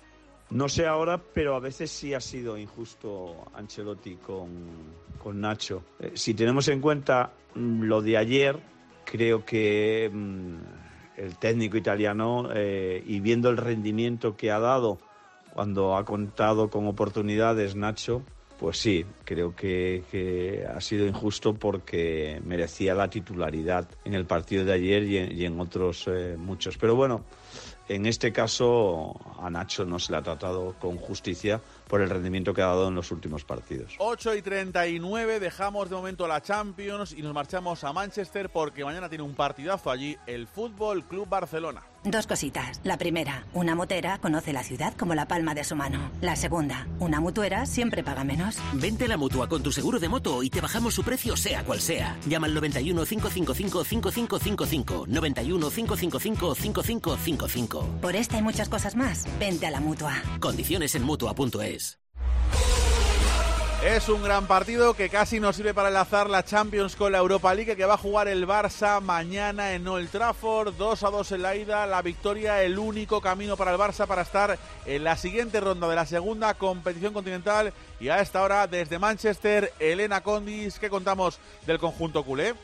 No 0.51 0.67
sé 0.67 0.87
ahora, 0.87 1.21
pero 1.33 1.55
a 1.55 1.59
veces 1.59 1.91
sí 1.91 2.13
ha 2.13 2.19
sido 2.19 2.57
injusto 2.57 3.45
Ancelotti 3.53 4.15
con, 4.15 4.49
con 5.21 5.39
Nacho. 5.39 5.83
Eh, 5.99 6.13
si 6.15 6.33
tenemos 6.33 6.67
en 6.69 6.81
cuenta 6.81 7.31
mm, 7.53 7.83
lo 7.83 8.01
de 8.01 8.17
ayer, 8.17 8.59
creo 9.05 9.45
que 9.45 10.09
mm, 10.11 10.55
el 11.17 11.37
técnico 11.37 11.77
italiano, 11.77 12.49
eh, 12.53 13.03
y 13.05 13.19
viendo 13.19 13.49
el 13.49 13.57
rendimiento 13.57 14.35
que 14.35 14.51
ha 14.51 14.59
dado 14.59 14.97
cuando 15.53 15.95
ha 15.95 16.05
contado 16.05 16.69
con 16.69 16.87
oportunidades 16.87 17.75
Nacho, 17.75 18.23
pues 18.59 18.77
sí, 18.77 19.05
creo 19.23 19.55
que, 19.55 20.65
ha 20.69 20.81
sido 20.81 21.07
injusto 21.07 21.53
porque 21.53 22.41
merecía 22.43 22.93
la 22.93 23.09
titularidad 23.09 23.87
en 24.03 24.13
el 24.13 24.25
partido 24.25 24.65
de 24.65 24.73
ayer 24.73 25.03
y 25.03 25.45
en, 25.45 25.59
otros 25.59 26.05
eh, 26.07 26.35
muchos. 26.37 26.77
Pero 26.77 26.95
bueno, 26.95 27.23
en 27.87 28.05
este 28.05 28.33
caso 28.33 29.15
a 29.41 29.49
Nacho 29.49 29.85
no 29.85 29.97
se 29.97 30.11
le 30.11 30.17
ha 30.17 30.21
tratado 30.21 30.75
con 30.77 30.97
justicia 30.97 31.61
por 31.89 32.01
el 32.01 32.09
rendimiento 32.09 32.53
que 32.53 32.61
ha 32.61 32.67
dado 32.67 32.87
en 32.87 32.95
los 32.95 33.11
últimos 33.11 33.43
partidos. 33.43 33.95
8 33.97 34.35
y 34.35 34.41
39, 34.43 35.39
dejamos 35.39 35.89
de 35.89 35.95
momento 35.95 36.27
la 36.27 36.39
Champions 36.39 37.13
y 37.13 37.23
nos 37.23 37.33
marchamos 37.33 37.83
a 37.83 37.91
Manchester 37.91 38.49
porque 38.49 38.85
mañana 38.85 39.09
tiene 39.09 39.23
un 39.23 39.33
partidazo 39.33 39.89
allí 39.89 40.15
el 40.27 40.47
Fútbol 40.47 41.03
Club 41.03 41.27
Barcelona. 41.27 41.81
Dos 42.03 42.27
cositas. 42.27 42.79
La 42.85 42.97
primera, 42.97 43.43
una 43.53 43.75
motera 43.75 44.19
conoce 44.19 44.53
la 44.53 44.63
ciudad 44.63 44.93
como 44.95 45.15
la 45.15 45.27
palma 45.27 45.53
de 45.53 45.65
su 45.65 45.75
mano. 45.75 46.11
La 46.21 46.37
segunda, 46.37 46.87
una 46.99 47.19
mutuera 47.19 47.65
siempre 47.65 48.03
paga 48.03 48.23
menos. 48.23 48.57
Vente 48.73 49.05
a 49.05 49.07
la 49.09 49.17
mutua 49.17 49.49
con 49.49 49.63
tu 49.63 49.71
seguro 49.71 49.99
de 49.99 50.07
moto 50.07 50.41
y 50.43 50.49
te 50.49 50.61
bajamos 50.61 50.93
su 50.93 51.03
precio 51.03 51.35
sea 51.35 51.63
cual 51.65 51.81
sea. 51.81 52.15
Llama 52.25 52.47
al 52.47 52.53
91 52.53 53.03
555 53.03 53.83
5555. 53.83 55.05
91 55.07 55.69
555 55.69 56.55
5555. 56.55 57.87
Por 57.99 58.15
esta 58.15 58.37
y 58.37 58.43
muchas 58.43 58.69
cosas 58.69 58.95
más, 58.95 59.25
vente 59.39 59.65
a 59.65 59.71
la 59.71 59.81
mutua. 59.81 60.13
Condiciones 60.39 60.95
en 60.95 61.03
mutua.es. 61.03 61.78
Es 63.83 64.09
un 64.09 64.21
gran 64.21 64.45
partido 64.45 64.93
que 64.93 65.07
casi 65.07 65.39
nos 65.39 65.55
sirve 65.55 65.73
para 65.73 65.87
enlazar 65.87 66.29
la 66.29 66.43
Champions 66.43 66.97
con 66.97 67.13
la 67.13 67.19
Europa 67.19 67.53
League 67.53 67.77
que 67.77 67.85
va 67.85 67.93
a 67.93 67.97
jugar 67.97 68.27
el 68.27 68.45
Barça 68.45 68.99
mañana 68.99 69.73
en 69.73 69.87
Old 69.87 70.09
Trafford. 70.09 70.73
2 70.73 71.03
a 71.03 71.09
2 71.09 71.31
en 71.31 71.41
la 71.41 71.55
ida, 71.55 71.87
la 71.87 72.01
victoria, 72.01 72.61
el 72.61 72.77
único 72.77 73.21
camino 73.21 73.55
para 73.55 73.71
el 73.71 73.77
Barça 73.77 74.05
para 74.05 74.23
estar 74.23 74.59
en 74.85 75.03
la 75.05 75.15
siguiente 75.15 75.61
ronda 75.61 75.87
de 75.87 75.95
la 75.95 76.05
segunda 76.05 76.55
competición 76.55 77.13
continental. 77.13 77.71
Y 78.01 78.09
a 78.09 78.19
esta 78.19 78.43
hora, 78.43 78.67
desde 78.67 78.99
Manchester, 78.99 79.71
Elena 79.79 80.19
Condis, 80.19 80.77
¿qué 80.77 80.89
contamos 80.89 81.39
del 81.65 81.79
conjunto 81.79 82.25
culé? 82.25 82.55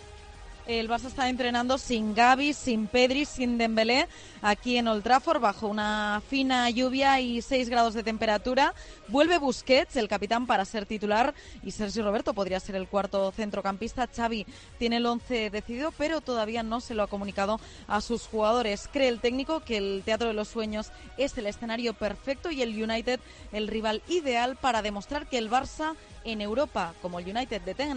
El 0.68 0.90
Barça 0.90 1.08
está 1.08 1.30
entrenando 1.30 1.78
sin 1.78 2.16
Gaby, 2.16 2.54
sin 2.54 2.88
Pedri, 2.88 3.26
sin 3.26 3.58
Dembélé, 3.58 4.08
aquí 4.42 4.78
en 4.78 4.88
Old 4.88 5.04
Trafford, 5.04 5.40
bajo 5.40 5.68
una 5.68 6.22
fina 6.28 6.70
lluvia 6.70 7.20
y 7.20 7.42
6 7.42 7.70
grados 7.70 7.94
de 7.94 8.04
temperatura. 8.04 8.74
Vuelve 9.08 9.38
Busquets, 9.38 9.96
el 9.96 10.08
capitán, 10.08 10.48
para 10.48 10.66
ser 10.66 10.86
titular, 10.86 11.36
y 11.64 11.72
Sergio 11.72 12.04
Roberto 12.04 12.34
podría 12.34 12.60
ser 12.60 12.76
el 12.76 12.88
cuarto 12.88 13.32
centrocampista. 13.32 14.08
Xavi 14.08 14.46
tiene 14.80 14.98
el 14.98 15.06
11 15.06 15.52
decidido, 15.52 15.92
pero 15.92 16.22
todavía 16.22 16.64
no 16.64 16.82
se 16.82 16.96
lo 16.96 17.04
ha 17.04 17.08
comunicado 17.08 17.60
a 17.88 18.02
sus 18.02 18.24
jugadores. 18.26 18.90
Cree 18.92 19.10
el 19.10 19.20
técnico 19.20 19.60
que 19.60 19.78
el 19.78 20.02
Teatro 20.04 20.28
de 20.28 20.34
los 20.34 20.48
Sueños 20.48 20.92
es 21.18 21.38
el 21.38 21.46
escenario 21.46 21.94
perfecto 21.94 22.50
y 22.50 22.62
el 22.62 22.82
United 22.82 23.20
el 23.52 23.68
rival 23.68 24.02
ideal 24.08 24.56
para 24.56 24.82
demostrar 24.82 25.28
que 25.28 25.38
el 25.38 25.50
Barça 25.50 25.96
en 26.24 26.42
Europa, 26.42 26.94
como 27.02 27.20
el 27.20 27.30
United 27.30 27.62
de 27.62 27.76
Ten 27.76 27.96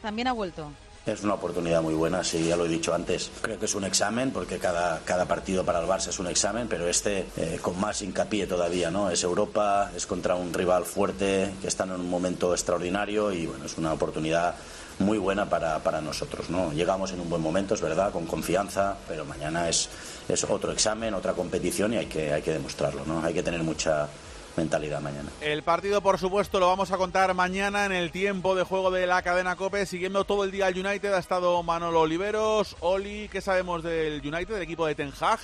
también 0.00 0.28
ha 0.28 0.32
vuelto. 0.32 0.70
Es 1.06 1.22
una 1.22 1.34
oportunidad 1.34 1.82
muy 1.82 1.94
buena, 1.94 2.24
sí, 2.24 2.48
ya 2.48 2.56
lo 2.56 2.66
he 2.66 2.68
dicho 2.68 2.92
antes. 2.92 3.30
Creo 3.40 3.60
que 3.60 3.66
es 3.66 3.74
un 3.76 3.84
examen, 3.84 4.32
porque 4.32 4.58
cada, 4.58 4.98
cada 5.04 5.24
partido 5.24 5.64
para 5.64 5.78
el 5.78 5.86
Barça 5.86 6.08
es 6.08 6.18
un 6.18 6.26
examen, 6.26 6.66
pero 6.66 6.88
este 6.88 7.26
eh, 7.36 7.60
con 7.62 7.78
más 7.78 8.02
hincapié 8.02 8.48
todavía, 8.48 8.90
¿no? 8.90 9.08
Es 9.08 9.22
Europa, 9.22 9.92
es 9.94 10.04
contra 10.04 10.34
un 10.34 10.52
rival 10.52 10.84
fuerte, 10.84 11.52
que 11.62 11.68
está 11.68 11.84
en 11.84 11.92
un 11.92 12.10
momento 12.10 12.52
extraordinario 12.52 13.30
y, 13.30 13.46
bueno, 13.46 13.66
es 13.66 13.78
una 13.78 13.92
oportunidad 13.92 14.56
muy 14.98 15.18
buena 15.18 15.48
para, 15.48 15.78
para 15.78 16.00
nosotros, 16.00 16.50
¿no? 16.50 16.72
Llegamos 16.72 17.12
en 17.12 17.20
un 17.20 17.30
buen 17.30 17.40
momento, 17.40 17.74
es 17.74 17.80
verdad, 17.80 18.10
con 18.10 18.26
confianza, 18.26 18.96
pero 19.06 19.24
mañana 19.24 19.68
es, 19.68 19.88
es 20.28 20.42
otro 20.42 20.72
examen, 20.72 21.14
otra 21.14 21.34
competición 21.34 21.92
y 21.94 21.98
hay 21.98 22.06
que, 22.06 22.32
hay 22.32 22.42
que 22.42 22.52
demostrarlo, 22.52 23.06
¿no? 23.06 23.24
Hay 23.24 23.32
que 23.32 23.44
tener 23.44 23.62
mucha 23.62 24.08
mentalidad 24.56 25.00
mañana. 25.00 25.30
El 25.40 25.62
partido, 25.62 26.00
por 26.00 26.18
supuesto, 26.18 26.60
lo 26.60 26.68
vamos 26.68 26.90
a 26.92 26.96
contar 26.96 27.34
mañana 27.34 27.86
en 27.86 27.92
el 27.92 28.10
tiempo 28.10 28.54
de 28.54 28.64
juego 28.64 28.90
de 28.90 29.06
la 29.06 29.22
cadena 29.22 29.56
COPE. 29.56 29.86
Siguiendo 29.86 30.24
todo 30.24 30.44
el 30.44 30.50
día 30.50 30.68
el 30.68 30.86
United 30.86 31.12
ha 31.12 31.18
estado 31.18 31.62
Manolo 31.62 32.00
Oliveros. 32.00 32.76
Oli, 32.80 33.28
¿qué 33.28 33.40
sabemos 33.40 33.82
del 33.82 34.20
United, 34.24 34.54
del 34.54 34.62
equipo 34.62 34.86
de 34.86 34.94
Ten 34.94 35.12
Hag? 35.20 35.40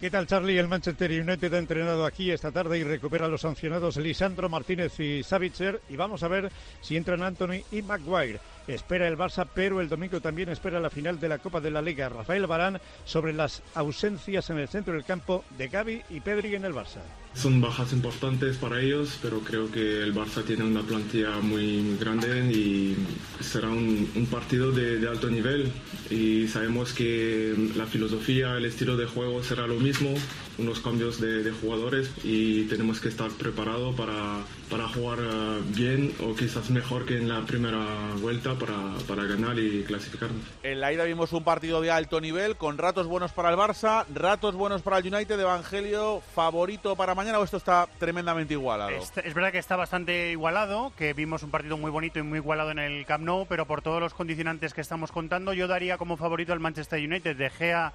¿Qué 0.00 0.10
tal, 0.10 0.26
Charlie? 0.26 0.56
El 0.56 0.66
Manchester 0.66 1.10
United 1.10 1.52
ha 1.52 1.58
entrenado 1.58 2.06
aquí 2.06 2.30
esta 2.30 2.50
tarde 2.50 2.78
y 2.78 2.84
recupera 2.84 3.26
a 3.26 3.28
los 3.28 3.42
sancionados 3.42 3.98
Lisandro 3.98 4.48
Martínez 4.48 4.98
y 4.98 5.22
Savitzer. 5.22 5.82
Y 5.90 5.96
vamos 5.96 6.22
a 6.22 6.28
ver 6.28 6.50
si 6.80 6.96
entran 6.96 7.22
Anthony 7.22 7.62
y 7.70 7.82
Maguire 7.82 8.40
espera 8.74 9.08
el 9.08 9.16
Barça, 9.16 9.46
pero 9.52 9.80
el 9.80 9.88
domingo 9.88 10.20
también 10.20 10.48
espera 10.48 10.80
la 10.80 10.90
final 10.90 11.18
de 11.20 11.28
la 11.28 11.38
Copa 11.38 11.60
de 11.60 11.70
la 11.70 11.82
Liga. 11.82 12.08
Rafael 12.08 12.46
Barán 12.46 12.80
sobre 13.04 13.32
las 13.32 13.62
ausencias 13.74 14.50
en 14.50 14.58
el 14.58 14.68
centro 14.68 14.94
del 14.94 15.04
campo 15.04 15.44
de 15.56 15.68
Gaby 15.68 16.02
y 16.10 16.20
Pedri 16.20 16.54
en 16.54 16.64
el 16.64 16.74
Barça. 16.74 17.00
Son 17.34 17.60
bajas 17.60 17.92
importantes 17.92 18.56
para 18.56 18.80
ellos, 18.80 19.18
pero 19.22 19.40
creo 19.40 19.70
que 19.70 20.02
el 20.02 20.12
Barça 20.12 20.44
tiene 20.44 20.64
una 20.64 20.82
plantilla 20.82 21.38
muy, 21.40 21.96
grande 21.98 22.52
y 22.52 22.96
será 23.40 23.68
un, 23.68 24.28
partido 24.30 24.72
de, 24.72 25.06
alto 25.08 25.28
nivel. 25.30 25.72
Y 26.10 26.48
sabemos 26.48 26.92
que 26.92 27.54
la 27.76 27.86
filosofía, 27.86 28.56
el 28.56 28.64
estilo 28.64 28.96
de 28.96 29.06
juego 29.06 29.42
será 29.44 29.66
lo 29.66 29.76
mismo, 29.76 30.12
unos 30.58 30.80
cambios 30.80 31.20
de, 31.20 31.50
jugadores 31.60 32.10
y 32.22 32.64
tenemos 32.64 33.00
que 33.00 33.08
estar 33.08 33.30
preparados 33.30 33.94
para, 33.94 34.44
para 34.70 34.88
jugar 34.88 35.18
eh, 35.20 35.62
bien 35.74 36.12
o 36.20 36.34
quizás 36.34 36.70
mejor 36.70 37.04
que 37.06 37.16
en 37.16 37.28
la 37.28 37.42
primera 37.42 37.84
vuelta 38.20 38.54
para, 38.54 38.94
para 39.08 39.24
ganar 39.24 39.58
y 39.58 39.82
clasificarnos. 39.82 40.42
En 40.62 40.80
la 40.80 40.92
ida 40.92 41.04
vimos 41.04 41.32
un 41.32 41.42
partido 41.42 41.80
de 41.80 41.90
alto 41.90 42.20
nivel 42.20 42.56
con 42.56 42.78
ratos 42.78 43.06
buenos 43.06 43.32
para 43.32 43.50
el 43.50 43.56
Barça, 43.56 44.06
ratos 44.14 44.54
buenos 44.54 44.82
para 44.82 44.98
el 44.98 45.12
United. 45.12 45.40
Evangelio, 45.40 46.22
favorito 46.34 46.96
para 46.96 47.14
mañana 47.14 47.38
o 47.38 47.44
esto 47.44 47.56
está 47.56 47.88
tremendamente 47.98 48.54
igualado? 48.54 48.90
Es, 48.90 49.12
es, 49.24 49.34
verdad 49.34 49.52
que 49.52 49.58
está 49.58 49.76
bastante 49.76 50.30
igualado, 50.30 50.92
que 50.96 51.14
vimos 51.14 51.42
un 51.42 51.50
partido 51.50 51.76
muy 51.76 51.90
bonito 51.90 52.18
y 52.18 52.22
muy 52.22 52.38
igualado 52.38 52.70
en 52.70 52.78
el 52.78 53.06
Camp 53.06 53.24
Nou, 53.24 53.46
pero 53.46 53.66
por 53.66 53.82
todos 53.82 54.00
los 54.00 54.14
condicionantes 54.14 54.74
que 54.74 54.80
estamos 54.80 55.12
contando, 55.12 55.52
yo 55.52 55.66
daría 55.66 55.98
como 55.98 56.16
favorito 56.16 56.52
al 56.52 56.60
Manchester 56.60 57.00
United. 57.00 57.36
De 57.36 57.50
Gea 57.50 57.92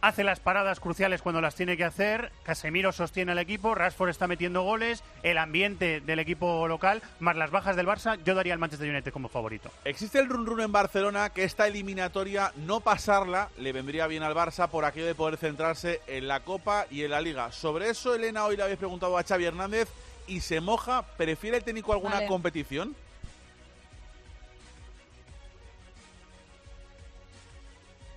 hace 0.00 0.24
las 0.24 0.40
paradas 0.40 0.80
cruciales 0.80 1.22
cuando 1.22 1.40
las 1.40 1.54
tiene 1.54 1.76
que 1.76 1.84
hacer, 1.84 2.32
Casemiro 2.42 2.92
sostiene 2.92 3.32
al 3.32 3.38
equipo, 3.38 3.74
Rashford 3.74 4.10
está 4.10 4.26
metiendo 4.26 4.62
goles, 4.62 5.02
el 5.22 5.38
ambiente 5.38 6.00
del 6.00 6.18
equipo 6.18 6.68
local, 6.68 7.02
más 7.20 7.36
las 7.36 7.50
bajas 7.50 7.76
del 7.76 7.86
Barça, 7.86 8.18
yo 8.24 8.34
daría 8.34 8.52
al 8.52 8.58
Manchester 8.58 8.88
United 8.88 9.12
como 9.12 9.28
favorito. 9.28 9.70
Existe 9.84 10.18
el 10.18 10.28
run 10.28 10.46
run 10.46 10.60
en 10.60 10.72
Barcelona 10.72 11.30
que 11.30 11.44
esta 11.44 11.66
eliminatoria 11.66 12.52
no 12.56 12.80
pasarla 12.80 13.48
le 13.58 13.72
vendría 13.72 14.06
bien 14.06 14.22
al 14.22 14.34
Barça 14.34 14.68
por 14.68 14.84
aquello 14.84 15.06
de 15.06 15.14
poder 15.14 15.36
centrarse 15.36 16.00
en 16.06 16.28
la 16.28 16.40
Copa 16.40 16.86
y 16.90 17.02
en 17.02 17.10
la 17.10 17.20
Liga. 17.20 17.52
Sobre 17.52 17.90
eso, 17.90 18.14
Elena, 18.14 18.44
hoy 18.44 18.56
le 18.56 18.62
habéis 18.62 18.78
preguntado 18.78 19.18
a 19.18 19.22
Xavi 19.22 19.44
Hernández 19.44 19.88
y 20.26 20.40
se 20.40 20.60
moja, 20.60 21.02
¿prefiere 21.16 21.56
el 21.56 21.64
técnico 21.64 21.92
alguna 21.92 22.26
competición? 22.26 22.94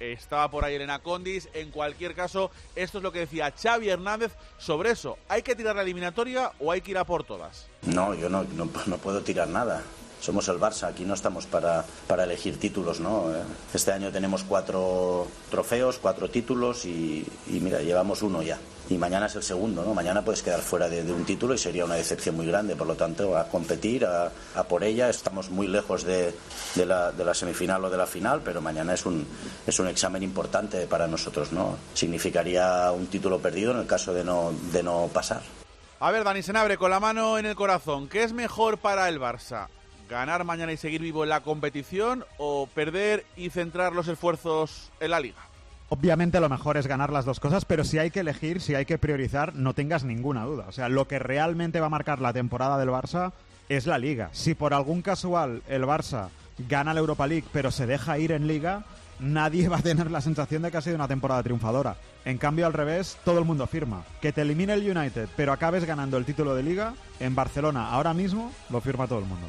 Estaba 0.02 0.50
por 0.50 0.66
ahí 0.66 0.76
Elena 0.76 1.00
Condis. 1.00 1.50
En 1.54 1.72
cualquier 1.72 2.16
caso, 2.16 2.52
esto 2.76 2.98
es 2.98 3.04
lo 3.04 3.12
que 3.12 3.20
decía 3.20 3.54
Xavi 3.56 3.90
Hernández 3.90 4.34
sobre 4.58 4.92
eso. 4.92 5.18
¿Hay 5.30 5.44
que 5.44 5.56
tirar 5.56 5.76
la 5.76 5.84
eliminatoria 5.84 6.52
o 6.60 6.72
hay 6.72 6.82
que 6.82 6.92
ir 6.92 6.98
a 6.98 7.06
por 7.06 7.24
todas? 7.24 7.68
No, 7.84 8.14
yo 8.14 8.30
no, 8.30 8.46
no, 8.56 8.98
puedo 8.98 9.22
tirar 9.22 9.48
nada 9.48 9.84
somos 10.20 10.48
el 10.50 10.60
Barça, 10.60 10.88
aquí 10.88 11.04
no 11.04 11.16
estamos 11.16 11.48
para, 11.48 11.84
para 12.06 12.26
elegir 12.26 12.60
títulos, 12.60 13.00
¿no? 13.00 13.34
Este 13.74 13.92
año 13.92 14.12
tenemos 14.12 14.44
cuatro 14.44 15.26
trofeos, 15.50 15.98
cuatro 15.98 16.30
títulos 16.30 16.86
y, 16.86 17.26
y 17.48 17.60
mira, 17.60 17.82
llevamos 17.82 18.22
uno 18.22 18.44
ya 18.44 18.60
y 18.92 18.98
mañana 18.98 19.28
es 19.28 19.36
el 19.36 19.44
segundo, 19.44 19.84
¿no? 19.86 19.94
Mañana 19.94 20.22
puedes 20.22 20.44
quedar 20.44 20.60
fuera 20.60 20.90
de, 20.90 21.02
un 21.14 21.24
título 21.24 21.54
y 21.54 21.58
sería 21.58 21.86
una 21.86 21.96
decepción 21.96 22.36
muy 22.36 22.46
grande, 22.46 22.76
por 22.76 22.88
lo 22.88 22.96
tanto, 22.96 23.38
a 23.38 23.48
competir, 23.48 24.06
a, 24.06 24.30
por 24.68 24.84
ella. 24.84 25.10
Estamos 25.10 25.50
muy 25.50 25.68
lejos 25.68 26.04
de, 26.04 26.34
la, 26.76 27.12
de, 27.12 27.24
la, 27.24 27.34
semifinal 27.34 27.86
o 27.86 27.90
de 27.90 27.98
la 27.98 28.06
final, 28.06 28.42
pero 28.44 28.62
mañana 28.62 28.94
es 28.94 29.06
un, 29.06 29.26
es 29.66 29.80
un 29.80 29.88
examen 29.88 30.24
importante 30.24 30.88
para 30.88 31.08
nosotros, 31.08 31.54
¿no? 31.54 31.78
Significaría 31.94 32.92
un 32.92 33.08
título 33.08 33.40
perdido 33.40 33.72
en 33.72 33.80
el 33.80 33.88
caso 33.88 34.14
de 34.14 34.26
no, 34.26 34.52
de 34.74 34.84
no 34.84 35.10
pasar. 35.14 35.42
A 36.00 36.12
ver, 36.12 36.24
Dani 36.24 36.44
Senabre, 36.44 36.78
con 36.78 36.92
la 36.92 37.00
mano 37.00 37.38
en 37.38 37.46
el 37.46 37.56
corazón, 37.56 38.10
¿qué 38.10 38.24
es 38.24 38.34
mejor 38.34 38.78
para 38.78 39.08
el 39.08 39.22
Barça? 39.22 39.68
¿Ganar 40.10 40.44
mañana 40.44 40.74
y 40.74 40.78
seguir 40.78 41.00
vivo 41.00 41.24
en 41.24 41.30
la 41.30 41.42
competición 41.42 42.26
o 42.38 42.68
perder 42.68 43.26
y 43.38 43.52
centrar 43.52 43.94
los 43.94 44.10
esfuerzos 44.10 44.92
en 45.00 45.12
la 45.12 45.22
liga? 45.22 45.51
Obviamente 45.94 46.40
lo 46.40 46.48
mejor 46.48 46.78
es 46.78 46.88
ganar 46.88 47.12
las 47.12 47.26
dos 47.26 47.42
cosas, 47.42 47.66
pero 47.66 47.84
si 47.84 47.98
hay 47.98 48.12
que 48.12 48.22
elegir, 48.22 48.62
si 48.62 48.76
hay 48.76 48.86
que 48.86 48.98
priorizar, 48.98 49.56
no 49.56 49.74
tengas 49.74 50.06
ninguna 50.06 50.46
duda. 50.46 50.64
O 50.70 50.72
sea, 50.72 50.88
lo 50.88 51.06
que 51.06 51.20
realmente 51.20 51.82
va 51.82 51.88
a 51.88 51.90
marcar 51.90 52.22
la 52.22 52.32
temporada 52.32 52.78
del 52.78 52.88
Barça 52.88 53.34
es 53.68 53.88
la 53.88 53.98
liga. 53.98 54.30
Si 54.32 54.56
por 54.56 54.74
algún 54.74 55.02
casual 55.02 55.64
el 55.68 55.84
Barça 55.84 56.30
gana 56.70 56.94
la 56.94 57.02
Europa 57.02 57.28
League, 57.28 57.44
pero 57.52 57.72
se 57.72 57.88
deja 57.88 58.18
ir 58.18 58.32
en 58.32 58.48
liga, 58.48 58.86
nadie 59.20 59.68
va 59.68 59.80
a 59.80 59.82
tener 59.82 60.10
la 60.10 60.22
sensación 60.22 60.62
de 60.62 60.72
que 60.72 60.78
ha 60.78 60.82
sido 60.82 60.96
una 60.96 61.10
temporada 61.10 61.44
triunfadora. 61.44 61.98
En 62.24 62.38
cambio, 62.38 62.68
al 62.68 62.74
revés, 62.74 63.18
todo 63.26 63.40
el 63.40 63.46
mundo 63.46 63.68
firma. 63.68 64.04
Que 64.22 64.32
te 64.32 64.44
elimine 64.44 64.72
el 64.72 64.98
United, 64.98 65.28
pero 65.36 65.52
acabes 65.52 65.84
ganando 65.84 66.16
el 66.16 66.24
título 66.24 66.56
de 66.56 66.64
liga, 66.64 66.94
en 67.20 67.36
Barcelona 67.36 67.90
ahora 67.90 68.14
mismo 68.14 68.54
lo 68.70 68.80
firma 68.80 69.08
todo 69.08 69.20
el 69.20 69.26
mundo. 69.26 69.46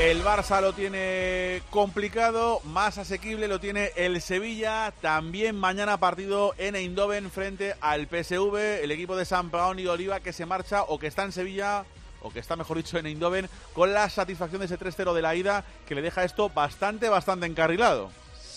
El 0.00 0.24
Barça 0.24 0.62
lo 0.62 0.72
tiene 0.72 1.60
complicado, 1.68 2.62
más 2.64 2.96
asequible 2.96 3.48
lo 3.48 3.60
tiene 3.60 3.90
el 3.96 4.22
Sevilla. 4.22 4.94
También 5.02 5.56
mañana 5.56 6.00
partido 6.00 6.54
en 6.56 6.74
Eindhoven 6.74 7.30
frente 7.30 7.74
al 7.82 8.06
PSV, 8.06 8.82
el 8.82 8.92
equipo 8.92 9.14
de 9.14 9.26
San 9.26 9.52
y 9.76 9.86
Oliva 9.86 10.20
que 10.20 10.32
se 10.32 10.46
marcha 10.46 10.84
o 10.84 10.98
que 10.98 11.06
está 11.06 11.24
en 11.24 11.32
Sevilla 11.32 11.84
o 12.22 12.30
que 12.30 12.38
está 12.38 12.56
mejor 12.56 12.78
dicho 12.78 12.96
en 12.96 13.04
Eindhoven 13.04 13.50
con 13.74 13.92
la 13.92 14.08
satisfacción 14.08 14.60
de 14.60 14.66
ese 14.66 14.78
3-0 14.78 15.12
de 15.12 15.20
la 15.20 15.34
ida 15.34 15.66
que 15.86 15.94
le 15.94 16.00
deja 16.00 16.24
esto 16.24 16.48
bastante, 16.48 17.10
bastante 17.10 17.44
encarrilado. 17.44 18.10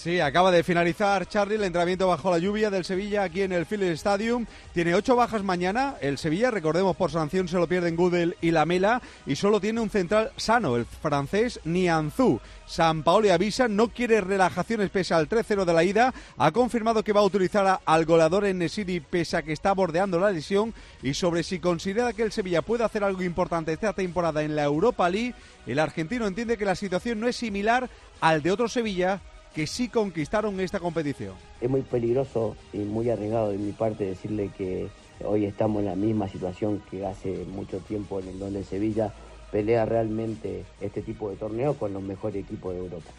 Sí, 0.03 0.19
acaba 0.19 0.51
de 0.51 0.65
finalizar 0.65 1.29
Charlie 1.29 1.55
el 1.55 1.63
entrenamiento 1.63 2.09
bajo 2.09 2.29
la 2.29 2.37
lluvia 2.37 2.69
del 2.69 2.83
Sevilla 2.83 3.23
aquí 3.23 3.41
en 3.41 3.53
el 3.53 3.65
Philips 3.65 3.99
Stadium. 3.99 4.45
Tiene 4.73 4.95
ocho 4.95 5.15
bajas 5.15 5.43
mañana. 5.43 5.95
El 6.01 6.17
Sevilla, 6.17 6.51
recordemos 6.51 6.97
por 6.97 7.09
sanción, 7.09 7.47
se 7.47 7.55
lo 7.55 7.67
pierden 7.67 7.95
Gudel 7.95 8.35
y 8.41 8.51
Lamela 8.51 9.01
y 9.25 9.37
solo 9.37 9.61
tiene 9.61 9.79
un 9.79 9.89
central 9.89 10.33
sano, 10.35 10.75
el 10.75 10.85
francés 10.85 11.61
Nianzú. 11.63 12.41
San 12.65 13.03
Paoli 13.03 13.29
avisa, 13.29 13.69
no 13.69 13.87
quiere 13.87 14.19
relajaciones 14.19 14.89
pese 14.89 15.13
al 15.13 15.29
3-0 15.29 15.63
de 15.63 15.73
la 15.73 15.85
ida. 15.85 16.13
Ha 16.37 16.51
confirmado 16.51 17.01
que 17.01 17.13
va 17.13 17.21
a 17.21 17.25
utilizar 17.25 17.79
al 17.85 18.05
goleador 18.05 18.43
en 18.43 18.57
Nesiri 18.57 18.99
pese 18.99 19.37
a 19.37 19.41
que 19.41 19.53
está 19.53 19.71
bordeando 19.71 20.19
la 20.19 20.31
lesión. 20.31 20.73
Y 21.01 21.13
sobre 21.13 21.43
si 21.43 21.59
considera 21.59 22.11
que 22.11 22.23
el 22.23 22.33
Sevilla 22.33 22.61
puede 22.61 22.83
hacer 22.83 23.05
algo 23.05 23.23
importante 23.23 23.71
esta 23.71 23.93
temporada 23.93 24.43
en 24.43 24.57
la 24.57 24.65
Europa 24.65 25.09
League, 25.09 25.33
el 25.65 25.79
argentino 25.79 26.27
entiende 26.27 26.57
que 26.57 26.65
la 26.65 26.75
situación 26.75 27.21
no 27.21 27.29
es 27.29 27.37
similar 27.37 27.89
al 28.19 28.43
de 28.43 28.51
otro 28.51 28.67
Sevilla 28.67 29.21
que 29.53 29.67
sí 29.67 29.87
conquistaron 29.87 30.59
esta 30.59 30.79
competición. 30.79 31.35
Es 31.61 31.69
muy 31.69 31.81
peligroso 31.81 32.55
y 32.73 32.79
muy 32.79 33.09
arriesgado 33.09 33.51
de 33.51 33.57
mi 33.57 33.71
parte 33.71 34.05
decirle 34.05 34.49
que 34.57 34.87
hoy 35.23 35.45
estamos 35.45 35.79
en 35.79 35.85
la 35.85 35.95
misma 35.95 36.27
situación 36.27 36.81
que 36.89 37.05
hace 37.05 37.45
mucho 37.45 37.77
tiempo 37.79 38.19
en 38.19 38.29
el 38.29 38.39
donde 38.39 38.63
Sevilla 38.63 39.13
pelea 39.51 39.85
realmente 39.85 40.65
este 40.81 41.01
tipo 41.01 41.29
de 41.29 41.35
torneo 41.35 41.75
con 41.75 41.93
los 41.93 42.01
mejores 42.01 42.43
equipos 42.43 42.73
de 42.73 42.79
Europa. 42.79 43.11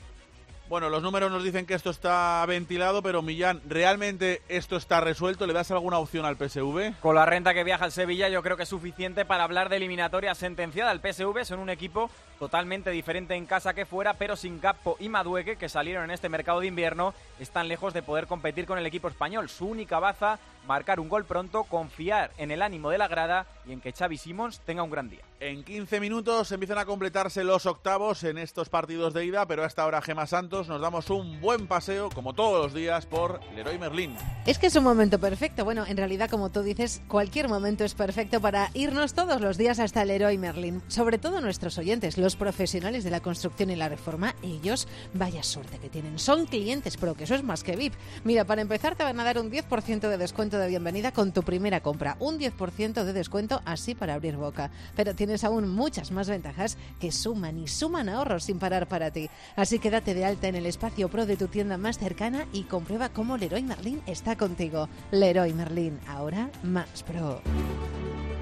Bueno, 0.67 0.89
los 0.89 1.03
números 1.03 1.31
nos 1.31 1.45
dicen 1.45 1.67
que 1.67 1.75
esto 1.75 1.91
está 1.91 2.45
ventilado, 2.47 3.03
pero 3.03 3.21
Millán, 3.21 3.61
¿realmente 3.69 4.41
esto 4.49 4.77
está 4.77 4.99
resuelto? 4.99 5.47
¿Le 5.47 5.53
das 5.53 5.71
alguna 5.71 5.99
opción 5.99 6.25
al 6.25 6.37
PSV? 6.37 7.01
Con 7.03 7.15
la 7.15 7.27
renta 7.27 7.53
que 7.53 7.65
viaja 7.65 7.85
al 7.85 7.93
Sevilla, 7.93 8.31
yo 8.31 8.43
creo 8.43 8.57
que 8.57 8.63
es 8.63 8.69
suficiente 8.71 9.27
para 9.27 9.45
hablar 9.45 9.69
de 9.69 9.77
eliminatoria 9.77 10.35
sentenciada. 10.35 10.91
El 10.91 11.01
PSV 11.01 11.45
son 11.45 11.61
un 11.61 11.69
equipo 11.69 12.11
totalmente 12.39 12.91
diferente 12.91 13.35
en 13.35 13.45
casa 13.45 13.75
que 13.75 13.85
fuera, 13.85 14.15
pero 14.15 14.37
sin 14.37 14.59
Capo 14.59 14.97
y 14.99 15.11
Madueque, 15.11 15.57
que 15.57 15.69
salieron 15.69 16.05
en 16.05 16.13
este 16.13 16.31
mercado 16.31 16.61
de 16.61 16.69
invierno, 16.69 17.13
están 17.39 17.69
lejos 17.69 17.93
de 17.93 18.03
poder 18.03 18.27
competir 18.27 18.65
con 18.65 18.79
el 18.79 18.87
equipo 18.87 19.09
español. 19.09 19.51
Su 19.51 19.67
única 19.67 19.99
baza 19.99 20.39
marcar 20.67 21.01
un 21.01 21.09
gol 21.09 21.25
pronto, 21.25 21.65
confiar 21.65 22.33
en 22.39 22.51
el 22.51 22.63
ánimo 22.63 22.91
de 22.91 22.99
la 22.99 23.09
grada 23.09 23.47
y 23.67 23.73
en 23.73 23.81
que 23.81 23.93
Xavi 23.93 24.19
Simons 24.19 24.61
tenga 24.61 24.83
un 24.83 24.91
gran 24.91 25.09
día. 25.09 25.23
En 25.41 25.63
15 25.63 26.01
minutos 26.01 26.51
empiezan 26.53 26.79
a 26.79 26.85
completarse 26.85 27.45
los 27.45 27.67
octavos 27.67 28.25
en 28.25 28.39
estos 28.39 28.69
partidos 28.69 29.13
de 29.13 29.27
ida, 29.27 29.47
pero 29.47 29.65
hasta 29.65 29.83
ahora 29.83 30.01
Gema 30.01 30.27
Santos 30.27 30.69
nos 30.69 30.81
damos 30.81 31.11
un 31.11 31.41
buen 31.41 31.67
paseo, 31.67 32.09
como 32.11 32.33
todos 32.33 32.63
los 32.63 32.75
días, 32.75 33.05
por 33.05 33.41
Leroy 33.55 33.79
Merlin. 33.79 34.17
Es 34.47 34.59
que 34.59 34.69
es 34.69 34.77
un 34.77 34.85
momento 34.85 35.19
perfecto. 35.19 35.65
Bueno, 35.65 35.85
en 35.87 35.97
realidad, 35.97 36.31
como 36.31 36.51
tú 36.51 36.63
dices, 36.63 37.03
cualquier 37.09 37.49
momento 37.49 37.85
es 37.85 37.95
perfecto 37.95 38.41
para 38.41 38.71
irnos 38.75 39.13
todos 39.15 39.41
los 39.41 39.59
días 39.59 39.79
hasta 39.81 40.05
Leroy 40.05 40.39
Merlin. 40.39 40.83
Sobre 40.89 41.19
todo 41.19 41.41
nuestros 41.41 41.77
oyentes, 41.79 42.17
los 42.17 42.37
profesionales 42.37 43.05
de 43.05 43.11
la 43.11 43.21
construcción 43.21 43.71
y 43.71 43.77
la 43.77 43.89
reforma, 43.89 44.35
ellos, 44.43 44.89
vaya 45.13 45.43
suerte 45.43 45.79
que 45.79 45.91
tienen. 45.91 46.19
Son 46.19 46.47
clientes 46.47 46.97
pero 46.97 47.15
que 47.15 47.25
eso 47.25 47.35
es 47.35 47.43
más 47.43 47.63
que 47.63 47.77
VIP. 47.77 47.95
Mira, 48.25 48.45
para 48.45 48.63
empezar 48.63 48.97
te 48.97 49.05
van 49.05 49.19
a 49.21 49.25
dar 49.25 49.39
un 49.39 49.51
10% 49.51 50.09
de 50.09 50.19
descuento 50.19 50.54
de 50.59 50.69
bienvenida 50.69 51.13
con 51.13 51.33
tu 51.33 51.43
primera 51.43 51.81
compra. 51.81 52.17
Un 52.21 52.39
10% 52.39 53.05
de 53.05 53.13
descuento 53.13 53.63
así 53.65 53.95
para 53.95 54.15
abrir 54.15 54.37
boca. 54.37 54.71
Pero 54.97 55.15
tienes 55.15 55.45
aún 55.45 55.69
muchas 55.69 56.11
más 56.11 56.29
ventajas 56.29 56.77
que 57.01 57.13
suman 57.13 57.59
y 57.59 57.69
suman 57.69 58.09
ahorros 58.09 58.45
sin 58.45 58.59
parar 58.59 58.87
para 58.87 59.11
ti. 59.11 59.31
Así 59.57 59.79
que 59.79 59.91
date 59.91 60.15
de 60.15 60.25
alta 60.25 60.49
en 60.49 60.55
el 60.55 60.67
espacio 60.67 61.09
pro 61.09 61.27
de 61.27 61.37
tu 61.37 61.49
tienda 61.49 61.77
más 61.77 61.99
cercana 61.99 62.47
y 62.53 62.65
comprueba 62.65 63.09
cómo 63.09 63.37
Leroy 63.37 63.63
Merlin 63.63 64.03
está 64.07 64.37
contigo. 64.37 64.89
Leroy 65.11 65.53
Merlin, 65.53 65.99
ahora 66.07 66.51
más 66.63 67.03
pro. 67.03 67.41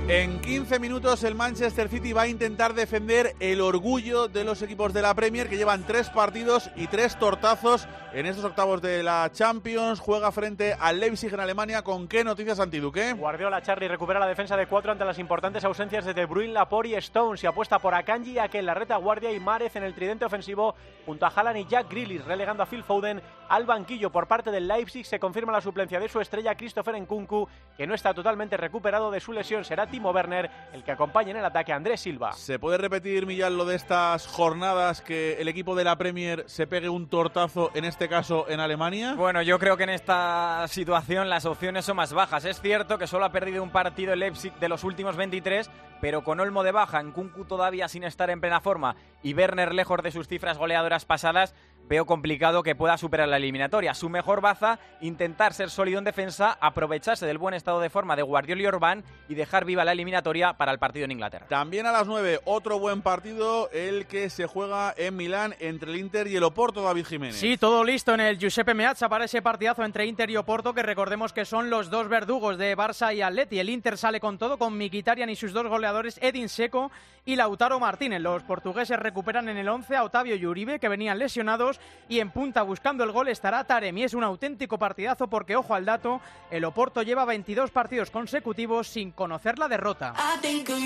En 0.09 0.41
15 0.41 0.81
minutos 0.81 1.23
el 1.23 1.37
Manchester 1.37 1.89
City 1.89 2.13
va 2.13 2.23
a 2.23 2.27
intentar 2.27 2.75
defender 2.75 3.37
el 3.39 3.61
orgullo 3.61 4.27
de 4.27 4.43
los 4.43 4.61
equipos 4.61 4.93
de 4.93 5.01
la 5.01 5.15
Premier 5.15 5.49
que 5.49 5.57
llevan 5.57 5.85
tres 5.87 6.11
partidos 6.11 6.71
y 6.75 6.89
tres 6.89 7.17
tortazos 7.21 7.87
en 8.13 8.27
estos 8.27 8.45
octavos 8.45 8.83
de 8.83 9.05
la 9.05 9.31
Champions. 9.33 10.01
Juega 10.01 10.33
frente 10.33 10.75
al 10.79 10.99
Leipzig 10.99 11.33
en 11.33 11.39
Alemania. 11.39 11.83
¿Con 11.83 12.09
qué 12.09 12.25
noticias, 12.25 12.59
Antiduque? 12.59 13.13
Guardiola 13.13 13.63
Charlie 13.63 13.87
recupera 13.89 14.19
la 14.19 14.27
defensa 14.27 14.57
de 14.57 14.67
cuatro 14.67 14.91
ante 14.91 15.05
las 15.05 15.21
importantes 15.21 15.65
ausencias 15.65 16.05
de 16.05 16.15
De 16.15 16.27
Bruyne, 16.27 16.53
Laporte 16.53 16.89
y 16.89 16.95
Stones 16.95 17.43
y 17.45 17.47
apuesta 17.47 17.79
por 17.79 17.95
Akanji, 17.95 18.39
en 18.53 18.67
la 18.67 18.75
retaguardia 18.75 19.33
y 19.33 19.39
Márez 19.39 19.77
en 19.77 19.85
el 19.85 19.95
tridente 19.95 20.25
ofensivo 20.25 20.75
junto 21.07 21.27
a 21.27 21.29
Haaland 21.29 21.59
y 21.59 21.67
Jack 21.67 21.89
Grealish 21.89 22.25
relegando 22.25 22.65
a 22.65 22.67
Phil 22.67 22.83
Foden 22.83 23.23
al 23.49 23.67
banquillo 23.67 24.11
por 24.11 24.27
parte 24.27 24.51
del 24.51 24.67
Leipzig. 24.67 25.07
Se 25.07 25.21
confirma 25.21 25.53
la 25.53 25.61
suplencia 25.61 26.01
de 26.01 26.09
su 26.09 26.21
estrella 26.21 26.57
Christopher 26.57 27.01
Nkunku 27.01 27.49
que 27.77 27.87
no 27.87 27.95
está 27.95 28.13
totalmente 28.13 28.57
recuperado 28.57 29.11
de 29.11 29.21
su 29.21 29.33
lesión. 29.33 29.65
Será 29.65 29.87
Timo 29.93 30.11
Werner 30.11 30.51
el 30.73 30.83
que 30.83 30.91
acompaña 30.91 31.31
en 31.31 31.37
el 31.37 31.45
ataque 31.45 31.73
a 31.73 31.77
Andrés 31.77 32.01
Silva. 32.01 32.33
¿Se 32.33 32.59
puede 32.59 32.79
repetir, 32.79 33.27
Millán, 33.27 33.57
lo 33.57 33.67
de 33.67 33.77
estas 33.77 34.27
jornadas 34.27 35.03
que 35.03 35.35
el 35.35 35.47
equipo 35.49 35.77
de 35.77 35.85
la 35.85 35.97
Premier 35.97 36.45
se 36.49 36.67
pegue 36.67 36.89
un 36.89 37.07
tortazo, 37.09 37.71
en 37.75 37.85
este 37.85 38.09
caso 38.09 38.47
en 38.49 38.59
Alemania? 38.59 39.15
Bueno, 39.15 39.43
yo 39.43 39.59
creo 39.59 39.77
que 39.77 39.85
en 39.85 39.91
esta 39.91 40.65
situación 40.69 41.29
las 41.29 41.45
opciones 41.45 41.85
son 41.85 41.97
más 41.97 42.13
bajas. 42.13 42.45
Es 42.47 42.61
cierto 42.61 42.99
que 42.99 43.07
solo 43.07 43.27
ha 43.27 43.33
perdido 43.33 43.63
un 43.63 43.71
partido 43.71 44.15
el 44.15 44.21
Leipzig 44.21 44.55
de 44.55 44.69
los 44.69 44.83
últimos 44.83 45.15
23, 45.17 45.71
pero 46.03 46.25
con 46.25 46.41
Olmo 46.41 46.65
de 46.65 46.73
baja, 46.73 46.99
en 46.99 47.13
Kunku 47.13 47.45
todavía 47.45 47.87
sin 47.87 48.03
estar 48.03 48.29
en 48.29 48.41
plena 48.41 48.61
forma 48.61 48.97
y 49.23 49.35
Werner 49.35 49.73
lejos 49.73 50.03
de 50.03 50.11
sus 50.11 50.27
cifras 50.27 50.59
goleadoras 50.59 51.05
pasadas, 51.05 51.55
veo 51.89 52.07
complicado 52.07 52.63
que 52.63 52.75
pueda 52.75 52.97
superar 52.99 53.29
la 53.29 53.37
eliminatoria. 53.37 53.95
Su 53.95 54.09
mejor 54.09 54.41
baza, 54.41 54.79
intentar 55.01 55.55
ser 55.55 55.71
sólido 55.71 55.99
en 55.99 56.05
defensa, 56.05 56.57
aprovecharse 56.61 57.27
del 57.27 57.39
buen 57.39 57.55
estado 57.55 57.81
de 57.81 57.91
forma 57.91 58.17
de 58.17 58.23
Guardiola 58.23 58.63
y 58.63 58.67
Orbán 58.67 59.05
y 59.29 59.35
dejar 59.35 59.65
viva 59.65 59.85
la 59.85 59.93
eliminatoria 59.93 60.55
para 60.55 60.73
el 60.73 60.79
partido 60.79 61.05
en 61.05 61.13
Inglaterra. 61.13 61.47
También 61.49 61.87
a 61.87 61.93
las 61.93 62.07
9, 62.07 62.41
otro 62.47 62.79
buen 62.79 63.03
partido, 63.03 63.71
el 63.71 64.07
que 64.07 64.31
se 64.31 64.47
juega 64.47 64.95
en 64.97 65.17
Milán 65.17 65.55
entre 65.61 65.91
el 65.91 65.99
Inter 65.99 66.27
y 66.27 66.37
el 66.37 66.43
Oporto, 66.43 66.83
David 66.83 67.07
Jiménez. 67.07 67.37
Sí, 67.37 67.57
todo 67.57 67.85
listo 67.85 68.15
en 68.15 68.21
el 68.21 68.39
Giuseppe 68.39 68.75
Meazza 68.75 69.09
para 69.09 69.27
ese 69.27 69.43
partidazo 69.43 69.85
entre 69.85 70.07
Inter 70.07 70.31
y 70.31 70.37
Oporto, 70.37 70.75
que 70.75 70.83
recordemos 70.83 71.33
que 71.33 71.45
son 71.45 71.71
los 71.71 71.91
dos 71.91 72.09
verdugos 72.09 72.59
de 72.59 72.77
Barça 72.77 73.15
y 73.15 73.23
Atleti. 73.23 73.59
El 73.59 73.71
Inter 73.71 73.97
sale 73.99 74.19
con 74.19 74.39
todo, 74.39 74.59
con 74.59 74.77
Mikitarian 74.77 75.31
y 75.31 75.37
sus 75.37 75.53
dos 75.53 75.67
goleadores, 75.67 75.92
Edin 76.21 76.49
Seco 76.49 76.91
y 77.25 77.37
Lautaro 77.37 77.79
Martínez. 77.79 78.21
Los 78.21 78.43
portugueses 78.43 78.99
recuperan 78.99 79.49
en 79.49 79.57
el 79.57 79.69
11 79.69 79.97
a 79.97 80.05
Otavio 80.05 80.35
y 80.35 80.47
Uribe, 80.47 80.79
que 80.79 80.89
venían 80.89 81.19
lesionados, 81.19 81.81
y 82.09 82.21
en 82.21 82.31
punta 82.31 82.63
buscando 82.63 83.05
el 83.05 83.13
gol 83.13 83.29
estará 83.29 83.65
Taremi. 83.65 84.05
Es 84.05 84.15
un 84.15 84.25
auténtico 84.25 84.79
partidazo 84.79 85.29
porque, 85.29 85.57
ojo 85.57 85.75
al 85.75 85.85
dato, 85.85 86.21
el 86.51 86.65
Oporto 86.65 87.03
lleva 87.03 87.25
22 87.25 87.71
partidos 87.71 88.11
consecutivos 88.11 88.89
sin 88.89 89.13
conocer 89.13 89.59
la 89.59 89.69
derrota. 89.69 90.15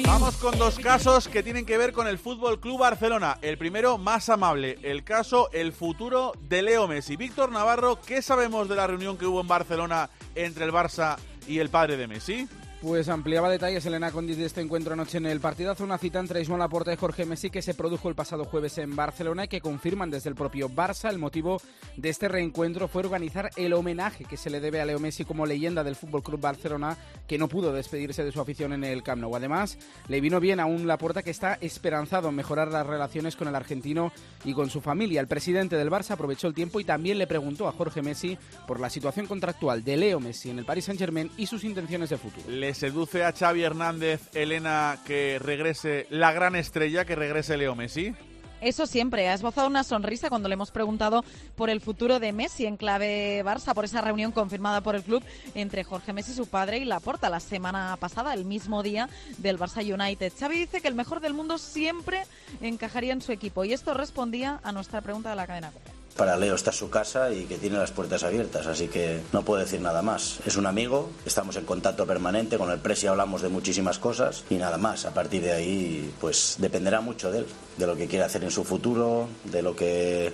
Vamos 0.04 0.36
con 0.36 0.58
dos 0.58 0.78
casos 0.78 1.28
que 1.28 1.42
tienen 1.42 1.64
que 1.64 1.78
ver 1.78 1.92
con 1.92 2.06
el 2.06 2.18
Fútbol 2.18 2.60
Club 2.60 2.80
Barcelona. 2.80 3.38
El 3.40 3.58
primero, 3.58 3.98
más 3.98 4.28
amable, 4.28 4.78
el 4.82 5.04
caso 5.04 5.48
El 5.52 5.72
futuro 5.72 6.32
de 6.40 6.62
Leo 6.62 6.86
Messi. 6.86 7.16
Víctor 7.16 7.50
Navarro, 7.50 8.00
¿qué 8.00 8.20
sabemos 8.22 8.68
de 8.68 8.76
la 8.76 8.86
reunión 8.86 9.16
que 9.16 9.26
hubo 9.26 9.40
en 9.40 9.48
Barcelona 9.48 10.10
entre 10.34 10.64
el 10.64 10.72
Barça 10.72 11.16
y 11.46 11.58
el 11.58 11.70
padre 11.70 11.96
de 11.96 12.06
Messi? 12.06 12.48
Pues 12.86 13.08
ampliaba 13.08 13.50
detalles 13.50 13.84
Elena 13.84 14.12
Condis 14.12 14.36
de 14.36 14.44
este 14.44 14.60
encuentro 14.60 14.92
anoche 14.92 15.18
en 15.18 15.26
el 15.26 15.40
partidazo, 15.40 15.82
una 15.82 15.98
cita 15.98 16.20
entre 16.20 16.46
Joan 16.46 16.60
Laporta 16.60 16.92
y 16.92 16.96
Jorge 16.96 17.26
Messi 17.26 17.50
que 17.50 17.60
se 17.60 17.74
produjo 17.74 18.08
el 18.08 18.14
pasado 18.14 18.44
jueves 18.44 18.78
en 18.78 18.94
Barcelona 18.94 19.46
y 19.46 19.48
que 19.48 19.60
confirman 19.60 20.08
desde 20.08 20.30
el 20.30 20.36
propio 20.36 20.70
Barça 20.70 21.10
el 21.10 21.18
motivo 21.18 21.60
de 21.96 22.10
este 22.10 22.28
reencuentro 22.28 22.86
fue 22.86 23.02
organizar 23.02 23.50
el 23.56 23.72
homenaje 23.72 24.24
que 24.24 24.36
se 24.36 24.50
le 24.50 24.60
debe 24.60 24.80
a 24.80 24.84
Leo 24.84 25.00
Messi 25.00 25.24
como 25.24 25.46
leyenda 25.46 25.82
del 25.82 25.96
Fútbol 25.96 26.22
Club 26.22 26.40
Barcelona 26.40 26.96
que 27.26 27.38
no 27.38 27.48
pudo 27.48 27.72
despedirse 27.72 28.22
de 28.22 28.30
su 28.30 28.40
afición 28.40 28.72
en 28.72 28.84
el 28.84 29.02
Camp 29.02 29.20
Nou. 29.20 29.34
Además, 29.34 29.78
le 30.06 30.20
vino 30.20 30.38
bien 30.38 30.60
a 30.60 30.66
un 30.66 30.86
Laporta 30.86 31.24
que 31.24 31.32
está 31.32 31.58
esperanzado 31.60 32.28
en 32.28 32.36
mejorar 32.36 32.68
las 32.68 32.86
relaciones 32.86 33.34
con 33.34 33.48
el 33.48 33.56
argentino 33.56 34.12
y 34.44 34.54
con 34.54 34.70
su 34.70 34.80
familia. 34.80 35.20
El 35.20 35.26
presidente 35.26 35.74
del 35.74 35.90
Barça 35.90 36.12
aprovechó 36.12 36.46
el 36.46 36.54
tiempo 36.54 36.78
y 36.78 36.84
también 36.84 37.18
le 37.18 37.26
preguntó 37.26 37.66
a 37.66 37.72
Jorge 37.72 38.00
Messi 38.00 38.38
por 38.64 38.78
la 38.78 38.90
situación 38.90 39.26
contractual 39.26 39.82
de 39.82 39.96
Leo 39.96 40.20
Messi 40.20 40.50
en 40.50 40.60
el 40.60 40.64
Paris 40.64 40.84
Saint-Germain 40.84 41.32
y 41.36 41.46
sus 41.46 41.64
intenciones 41.64 42.10
de 42.10 42.16
futuro 42.16 42.46
seduce 42.76 43.24
a 43.24 43.32
Xavi 43.32 43.62
Hernández, 43.62 44.20
Elena, 44.34 44.98
que 45.06 45.38
regrese 45.38 46.06
la 46.10 46.32
gran 46.32 46.54
estrella, 46.54 47.06
que 47.06 47.16
regrese 47.16 47.56
Leo 47.56 47.74
Messi? 47.74 48.14
Eso 48.60 48.86
siempre. 48.86 49.28
Ha 49.28 49.34
esbozado 49.34 49.66
una 49.66 49.82
sonrisa 49.82 50.28
cuando 50.28 50.48
le 50.48 50.54
hemos 50.54 50.70
preguntado 50.70 51.24
por 51.56 51.70
el 51.70 51.80
futuro 51.80 52.20
de 52.20 52.32
Messi 52.32 52.66
en 52.66 52.76
clave 52.76 53.42
Barça, 53.44 53.74
por 53.74 53.84
esa 53.84 54.00
reunión 54.00 54.32
confirmada 54.32 54.82
por 54.82 54.94
el 54.94 55.02
club 55.02 55.22
entre 55.54 55.84
Jorge 55.84 56.12
Messi, 56.12 56.34
su 56.34 56.46
padre, 56.46 56.78
y 56.78 56.84
Laporta 56.84 57.30
la 57.30 57.40
semana 57.40 57.96
pasada, 57.98 58.34
el 58.34 58.44
mismo 58.44 58.82
día 58.82 59.08
del 59.38 59.58
Barça 59.58 59.82
United. 59.82 60.32
Xavi 60.38 60.58
dice 60.58 60.80
que 60.80 60.88
el 60.88 60.94
mejor 60.94 61.20
del 61.20 61.34
mundo 61.34 61.58
siempre 61.58 62.24
encajaría 62.60 63.12
en 63.12 63.22
su 63.22 63.32
equipo 63.32 63.64
y 63.64 63.72
esto 63.72 63.94
respondía 63.94 64.60
a 64.62 64.72
nuestra 64.72 65.00
pregunta 65.00 65.30
de 65.30 65.36
la 65.36 65.46
cadena 65.46 65.72
para 66.16 66.36
Leo 66.36 66.54
está 66.54 66.72
su 66.72 66.88
casa 66.88 67.30
y 67.30 67.44
que 67.44 67.58
tiene 67.58 67.78
las 67.78 67.90
puertas 67.90 68.24
abiertas, 68.24 68.66
así 68.66 68.88
que 68.88 69.20
no 69.32 69.42
puedo 69.42 69.60
decir 69.60 69.80
nada 69.80 70.02
más. 70.02 70.38
Es 70.46 70.56
un 70.56 70.66
amigo, 70.66 71.10
estamos 71.24 71.56
en 71.56 71.64
contacto 71.64 72.06
permanente, 72.06 72.56
con 72.58 72.70
el 72.70 72.78
Presi 72.78 73.06
hablamos 73.06 73.42
de 73.42 73.48
muchísimas 73.48 73.98
cosas 73.98 74.44
y 74.48 74.56
nada 74.56 74.78
más. 74.78 75.04
A 75.04 75.12
partir 75.12 75.42
de 75.42 75.52
ahí, 75.52 76.12
pues 76.20 76.56
dependerá 76.58 77.00
mucho 77.00 77.30
de 77.30 77.40
él, 77.40 77.46
de 77.76 77.86
lo 77.86 77.96
que 77.96 78.06
quiere 78.06 78.24
hacer 78.24 78.42
en 78.44 78.50
su 78.50 78.64
futuro, 78.64 79.28
de 79.44 79.62
lo 79.62 79.76
que 79.76 80.32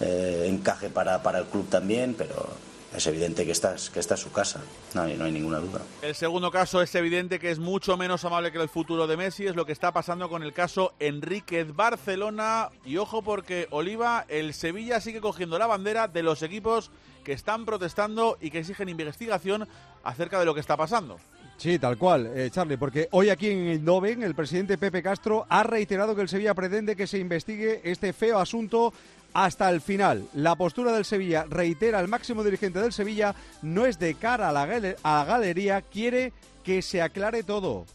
eh, 0.00 0.46
encaje 0.48 0.88
para, 0.88 1.22
para 1.22 1.40
el 1.40 1.46
club 1.46 1.68
también, 1.68 2.14
pero 2.16 2.48
es 2.96 3.06
evidente 3.06 3.44
que 3.44 3.52
esta, 3.52 3.76
que 3.92 4.00
está 4.00 4.16
su 4.16 4.32
casa, 4.32 4.60
no 4.94 5.02
hay, 5.02 5.16
no 5.16 5.24
hay 5.24 5.32
ninguna 5.32 5.58
duda. 5.58 5.80
El 6.02 6.14
segundo 6.14 6.50
caso 6.50 6.80
es 6.80 6.94
evidente 6.94 7.38
que 7.38 7.50
es 7.50 7.58
mucho 7.58 7.96
menos 7.96 8.24
amable 8.24 8.50
que 8.50 8.58
el 8.58 8.68
futuro 8.68 9.06
de 9.06 9.16
Messi, 9.16 9.46
es 9.46 9.56
lo 9.56 9.66
que 9.66 9.72
está 9.72 9.92
pasando 9.92 10.28
con 10.28 10.42
el 10.42 10.52
caso 10.52 10.94
Enríquez 10.98 11.74
Barcelona. 11.74 12.70
Y 12.84 12.96
ojo 12.96 13.22
porque 13.22 13.68
Oliva, 13.70 14.24
el 14.28 14.54
Sevilla 14.54 15.00
sigue 15.00 15.20
cogiendo 15.20 15.58
la 15.58 15.66
bandera 15.66 16.08
de 16.08 16.22
los 16.22 16.42
equipos 16.42 16.90
que 17.24 17.32
están 17.32 17.66
protestando 17.66 18.38
y 18.40 18.50
que 18.50 18.60
exigen 18.60 18.88
investigación 18.88 19.68
acerca 20.02 20.38
de 20.38 20.46
lo 20.46 20.54
que 20.54 20.60
está 20.60 20.76
pasando. 20.76 21.18
Sí, 21.58 21.76
tal 21.80 21.98
cual, 21.98 22.30
eh, 22.34 22.50
Charlie, 22.52 22.76
porque 22.76 23.08
hoy 23.10 23.30
aquí 23.30 23.50
en 23.50 23.66
Eindhoven 23.66 24.22
el 24.22 24.36
presidente 24.36 24.78
Pepe 24.78 25.02
Castro 25.02 25.44
ha 25.48 25.64
reiterado 25.64 26.14
que 26.14 26.22
el 26.22 26.28
Sevilla 26.28 26.54
pretende 26.54 26.94
que 26.94 27.08
se 27.08 27.18
investigue 27.18 27.80
este 27.82 28.12
feo 28.12 28.38
asunto 28.38 28.94
hasta 29.32 29.70
el 29.70 29.80
final. 29.80 30.26
La 30.34 30.56
postura 30.56 30.92
del 30.92 31.04
Sevilla, 31.04 31.46
reitera 31.48 32.00
el 32.00 32.08
máximo 32.08 32.44
dirigente 32.44 32.80
del 32.80 32.92
Sevilla, 32.92 33.34
no 33.62 33.86
es 33.86 33.98
de 33.98 34.14
cara 34.14 34.48
a 34.48 34.52
la, 34.52 34.62
a 34.62 35.18
la 35.18 35.24
galería, 35.24 35.82
quiere 35.82 36.32
que 36.64 36.82
se 36.82 37.02
aclare 37.02 37.42
todo. 37.42 37.86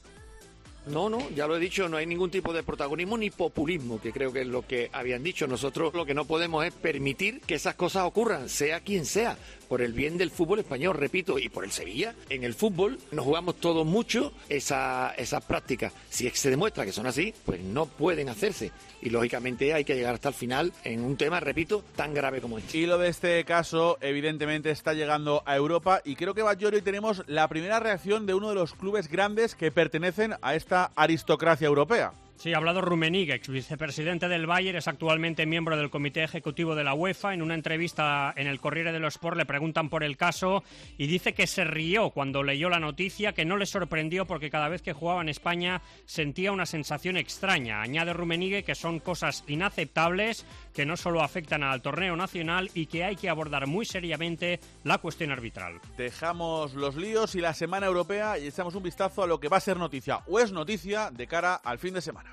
No, 0.85 1.09
no, 1.09 1.29
ya 1.29 1.47
lo 1.47 1.55
he 1.55 1.59
dicho, 1.59 1.87
no 1.87 1.95
hay 1.95 2.05
ningún 2.05 2.29
tipo 2.29 2.51
de 2.51 2.61
protagonismo 2.61 3.17
ni 3.17 3.29
populismo, 3.29 4.01
que 4.01 4.11
creo 4.11 4.33
que 4.33 4.41
es 4.41 4.47
lo 4.47 4.67
que 4.67 4.89
habían 4.91 5.23
dicho. 5.23 5.47
Nosotros 5.47 5.93
lo 5.93 6.05
que 6.05 6.13
no 6.13 6.25
podemos 6.25 6.65
es 6.65 6.73
permitir 6.73 7.39
que 7.41 7.55
esas 7.55 7.75
cosas 7.75 8.03
ocurran, 8.03 8.49
sea 8.49 8.81
quien 8.81 9.05
sea 9.05 9.37
por 9.73 9.81
el 9.81 9.93
bien 9.93 10.19
del 10.19 10.29
fútbol 10.29 10.59
español, 10.59 10.95
repito, 10.95 11.39
y 11.39 11.49
por 11.49 11.63
el 11.63 11.71
Sevilla. 11.71 12.13
En 12.29 12.43
el 12.43 12.53
fútbol 12.53 12.99
nos 13.12 13.25
jugamos 13.25 13.55
todos 13.55 13.88
mucho 13.88 14.31
esa, 14.47 15.15
esas 15.17 15.43
prácticas. 15.45 15.91
Si 16.12 16.29
se 16.29 16.51
demuestra 16.51 16.86
que 16.86 16.91
son 16.91 17.07
así, 17.07 17.33
pues 17.43 17.59
no 17.59 17.88
pueden 17.88 18.29
hacerse. 18.29 18.71
Y 19.01 19.09
lógicamente 19.09 19.73
hay 19.73 19.83
que 19.83 19.95
llegar 19.95 20.13
hasta 20.13 20.29
el 20.29 20.36
final 20.36 20.71
en 20.83 21.03
un 21.03 21.17
tema, 21.17 21.39
repito, 21.39 21.83
tan 21.95 22.13
grave 22.13 22.39
como 22.39 22.59
este. 22.59 22.77
Y 22.77 22.86
lo 22.86 22.99
de 22.99 23.09
este 23.09 23.43
caso, 23.45 23.97
evidentemente, 23.99 24.69
está 24.69 24.93
llegando 24.93 25.41
a 25.47 25.55
Europa 25.55 26.03
y 26.05 26.17
creo 26.17 26.36
que 26.36 26.43
Bayor 26.43 26.75
hoy 26.75 26.83
tenemos 26.83 27.23
la 27.25 27.47
primera 27.47 27.79
reacción 27.79 28.27
de 28.27 28.36
uno 28.36 28.49
de 28.49 28.55
los 28.55 28.75
clubes 28.75 29.07
grandes 29.07 29.55
que 29.55 29.71
pertenecen 29.71 30.36
a 30.43 30.53
esta 30.53 30.91
aristocracia 30.95 31.65
europea. 31.65 32.13
Sí, 32.43 32.53
ha 32.53 32.58
hablado 32.58 32.82
Rummenigge, 32.82 33.36
ex 33.36 33.47
vicepresidente 33.47 34.27
del 34.27 34.47
Bayern, 34.47 34.77
es 34.77 34.89
actualmente 34.89 35.45
miembro 35.45 35.77
del 35.77 35.89
comité 35.89 36.25
ejecutivo 36.25 36.75
de 36.75 36.84
la 36.84 36.93
UEFA. 36.93 37.34
En 37.34 37.41
una 37.41 37.56
entrevista 37.56 38.34
en 38.36 38.47
el 38.47 38.60
Corriere 38.60 38.91
dello 38.91 39.08
Sport 39.08 39.38
le 39.38 39.45
preguntan 39.45 39.88
por 39.88 40.03
el 40.03 40.17
caso 40.17 40.62
y 40.97 41.08
dice 41.08 41.34
que 41.34 41.47
se 41.47 41.63
rió 41.63 42.10
cuando 42.10 42.43
leyó 42.43 42.67
la 42.67 42.82
noticia, 42.82 43.32
que 43.32 43.45
no 43.45 43.56
le 43.56 43.65
sorprendió 43.65 44.27
porque 44.27 44.49
cada 44.49 44.67
vez 44.67 44.82
que 44.82 44.91
jugaba 44.91 45.21
en 45.21 45.29
España 45.29 45.82
sentía 46.03 46.51
una 46.51 46.65
sensación 46.65 47.15
extraña. 47.15 47.82
Añade 47.82 48.12
Rummenigge 48.12 48.65
que 48.65 48.75
son 48.75 48.99
cosas 48.99 49.45
inaceptables, 49.47 50.45
que 50.73 50.86
no 50.86 50.97
solo 50.97 51.23
afectan 51.23 51.63
al 51.63 51.82
torneo 51.82 52.17
nacional 52.17 52.69
y 52.73 52.88
que 52.88 53.06
hay 53.06 53.15
que 53.15 53.29
abordar 53.29 53.67
muy 53.67 53.86
seriamente 53.86 54.60
la 54.84 54.97
cuestión 54.97 55.32
arbitral. 55.32 55.79
Dejamos 55.95 56.73
los 56.73 56.97
líos 56.97 57.36
y 57.36 57.39
la 57.39 57.53
semana 57.53 57.86
europea 57.86 58.38
y 58.38 58.47
echamos 58.47 58.75
un 58.75 58.84
vistazo 58.84 59.23
a 59.23 59.27
lo 59.27 59.39
que 59.39 59.47
va 59.47 59.56
a 59.56 59.62
ser 59.62 59.77
noticia 59.77 60.19
o 60.27 60.41
es 60.41 60.51
noticia 60.51 61.10
de 61.10 61.25
cara 61.25 61.56
al 61.56 61.79
fin 61.79 61.93
de 61.93 62.01
semana. 62.01 62.32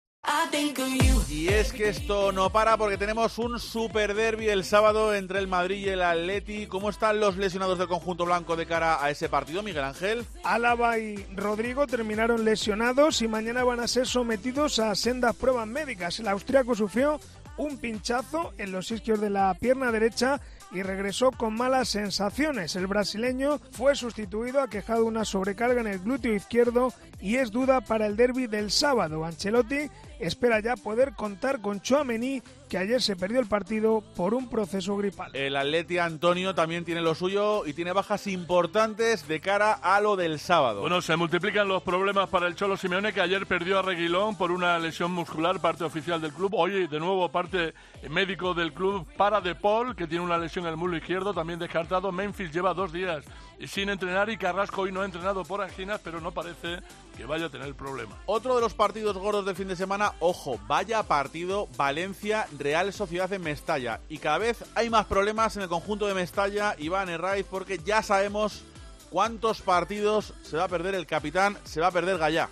Y 1.29 1.47
es 1.47 1.73
que 1.73 1.89
esto 1.89 2.31
no 2.31 2.51
para 2.51 2.77
porque 2.77 2.97
tenemos 2.97 3.39
un 3.39 3.59
super 3.59 4.13
derby 4.13 4.49
el 4.49 4.63
sábado 4.63 5.15
entre 5.15 5.39
el 5.39 5.47
Madrid 5.47 5.85
y 5.85 5.89
el 5.89 6.01
Atleti. 6.01 6.67
¿Cómo 6.67 6.89
están 6.89 7.19
los 7.19 7.37
lesionados 7.37 7.79
del 7.79 7.87
conjunto 7.87 8.25
blanco 8.25 8.55
de 8.55 8.67
cara 8.67 9.03
a 9.03 9.09
ese 9.09 9.29
partido, 9.29 9.63
Miguel 9.63 9.83
Ángel? 9.83 10.25
Álava 10.43 10.99
y 10.99 11.15
Rodrigo 11.35 11.87
terminaron 11.87 12.45
lesionados 12.45 13.21
y 13.23 13.27
mañana 13.27 13.63
van 13.63 13.79
a 13.79 13.87
ser 13.87 14.05
sometidos 14.05 14.77
a 14.77 14.93
sendas 14.93 15.35
pruebas 15.35 15.67
médicas. 15.67 16.19
El 16.19 16.27
austriaco 16.27 16.75
sufrió 16.75 17.19
un 17.57 17.77
pinchazo 17.77 18.53
en 18.57 18.71
los 18.71 18.91
isquios 18.91 19.19
de 19.19 19.29
la 19.31 19.55
pierna 19.55 19.91
derecha 19.91 20.39
y 20.71 20.83
regresó 20.83 21.31
con 21.31 21.55
malas 21.55 21.89
sensaciones. 21.89 22.75
El 22.75 22.87
brasileño 22.87 23.59
fue 23.71 23.95
sustituido, 23.95 24.61
aquejado 24.61 25.05
una 25.05 25.25
sobrecarga 25.25 25.81
en 25.81 25.87
el 25.87 25.99
glúteo 25.99 26.33
izquierdo 26.33 26.93
y 27.19 27.35
es 27.35 27.51
duda 27.51 27.81
para 27.81 28.05
el 28.05 28.15
derby 28.15 28.47
del 28.47 28.71
sábado. 28.71 29.25
Ancelotti 29.25 29.89
espera 30.19 30.59
ya 30.59 30.75
poder 30.75 31.13
contar 31.13 31.61
con 31.61 31.81
Chouameni, 31.81 32.41
que 32.71 32.77
ayer 32.77 33.01
se 33.01 33.17
perdió 33.17 33.41
el 33.41 33.47
partido 33.47 34.01
por 34.15 34.33
un 34.33 34.47
proceso 34.47 34.95
gripal. 34.95 35.35
El 35.35 35.57
Atleti 35.57 35.97
Antonio 35.97 36.55
también 36.55 36.85
tiene 36.85 37.01
lo 37.01 37.13
suyo 37.15 37.65
y 37.65 37.73
tiene 37.73 37.91
bajas 37.91 38.27
importantes 38.27 39.27
de 39.27 39.41
cara 39.41 39.73
a 39.73 39.99
lo 39.99 40.15
del 40.15 40.39
sábado. 40.39 40.79
Bueno, 40.79 41.01
se 41.01 41.17
multiplican 41.17 41.67
los 41.67 41.83
problemas 41.83 42.29
para 42.29 42.47
el 42.47 42.55
Cholo 42.55 42.77
Simeone, 42.77 43.11
que 43.11 43.19
ayer 43.19 43.45
perdió 43.45 43.79
a 43.79 43.81
Reguilón 43.81 44.37
por 44.37 44.51
una 44.51 44.79
lesión 44.79 45.11
muscular, 45.11 45.59
parte 45.59 45.83
oficial 45.83 46.21
del 46.21 46.31
club. 46.31 46.53
Hoy, 46.55 46.87
de 46.87 46.97
nuevo, 46.97 47.27
parte 47.27 47.73
médico 48.09 48.53
del 48.53 48.71
club 48.71 49.05
para 49.17 49.41
De 49.41 49.53
Paul, 49.53 49.93
que 49.93 50.07
tiene 50.07 50.23
una 50.23 50.37
lesión 50.37 50.63
en 50.63 50.71
el 50.71 50.77
muslo 50.77 50.95
izquierdo, 50.95 51.33
también 51.33 51.59
descartado. 51.59 52.09
Memphis 52.13 52.53
lleva 52.53 52.73
dos 52.73 52.93
días 52.93 53.25
sin 53.67 53.89
entrenar 53.89 54.29
y 54.29 54.37
Carrasco 54.37 54.81
hoy 54.81 54.91
no 54.91 55.01
ha 55.01 55.05
entrenado 55.05 55.43
por 55.43 55.61
anginas, 55.61 55.99
pero 56.03 56.21
no 56.21 56.31
parece 56.31 56.79
que 57.15 57.25
vaya 57.25 57.45
a 57.45 57.49
tener 57.49 57.73
problema. 57.75 58.17
Otro 58.25 58.55
de 58.55 58.61
los 58.61 58.73
partidos 58.73 59.17
gordos 59.17 59.45
del 59.45 59.55
fin 59.55 59.67
de 59.67 59.75
semana, 59.75 60.13
ojo, 60.19 60.59
vaya 60.67 61.03
partido 61.03 61.67
Valencia 61.77 62.47
Real 62.57 62.91
Sociedad 62.93 63.31
en 63.33 63.43
Mestalla. 63.43 63.99
Y 64.09 64.17
cada 64.17 64.37
vez 64.37 64.63
hay 64.75 64.89
más 64.89 65.05
problemas 65.05 65.55
en 65.55 65.63
el 65.63 65.69
conjunto 65.69 66.07
de 66.07 66.13
Mestalla, 66.13 66.75
Iván 66.77 67.09
Herraiz, 67.09 67.45
porque 67.49 67.79
ya 67.79 68.01
sabemos 68.01 68.63
cuántos 69.09 69.61
partidos 69.61 70.33
se 70.41 70.57
va 70.57 70.63
a 70.63 70.69
perder 70.69 70.95
el 70.95 71.05
capitán, 71.05 71.57
se 71.63 71.81
va 71.81 71.87
a 71.87 71.91
perder 71.91 72.17
Gallá. 72.17 72.49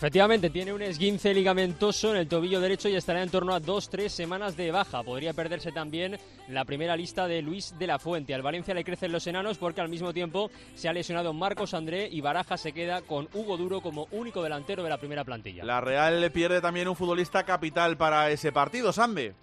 Efectivamente, 0.00 0.48
tiene 0.48 0.72
un 0.72 0.80
esguince 0.80 1.34
ligamentoso 1.34 2.12
en 2.12 2.16
el 2.16 2.26
tobillo 2.26 2.58
derecho 2.58 2.88
y 2.88 2.96
estará 2.96 3.22
en 3.22 3.28
torno 3.28 3.52
a 3.52 3.60
dos, 3.60 3.90
tres 3.90 4.14
semanas 4.14 4.56
de 4.56 4.70
baja. 4.70 5.02
Podría 5.02 5.34
perderse 5.34 5.72
también 5.72 6.18
la 6.48 6.64
primera 6.64 6.96
lista 6.96 7.28
de 7.28 7.42
Luis 7.42 7.78
de 7.78 7.86
la 7.86 7.98
Fuente. 7.98 8.32
Al 8.32 8.40
Valencia 8.40 8.72
le 8.72 8.82
crecen 8.82 9.12
los 9.12 9.26
enanos 9.26 9.58
porque 9.58 9.82
al 9.82 9.90
mismo 9.90 10.14
tiempo 10.14 10.50
se 10.74 10.88
ha 10.88 10.94
lesionado 10.94 11.34
Marcos 11.34 11.74
André 11.74 12.08
y 12.10 12.22
Baraja 12.22 12.56
se 12.56 12.72
queda 12.72 13.02
con 13.02 13.28
Hugo 13.34 13.58
Duro 13.58 13.82
como 13.82 14.08
único 14.10 14.42
delantero 14.42 14.82
de 14.82 14.88
la 14.88 14.96
primera 14.96 15.22
plantilla. 15.22 15.66
La 15.66 15.82
Real 15.82 16.18
le 16.22 16.30
pierde 16.30 16.62
también 16.62 16.88
un 16.88 16.96
futbolista 16.96 17.44
capital 17.44 17.98
para 17.98 18.30
ese 18.30 18.52
partido, 18.52 18.94
Sambe. 18.94 19.34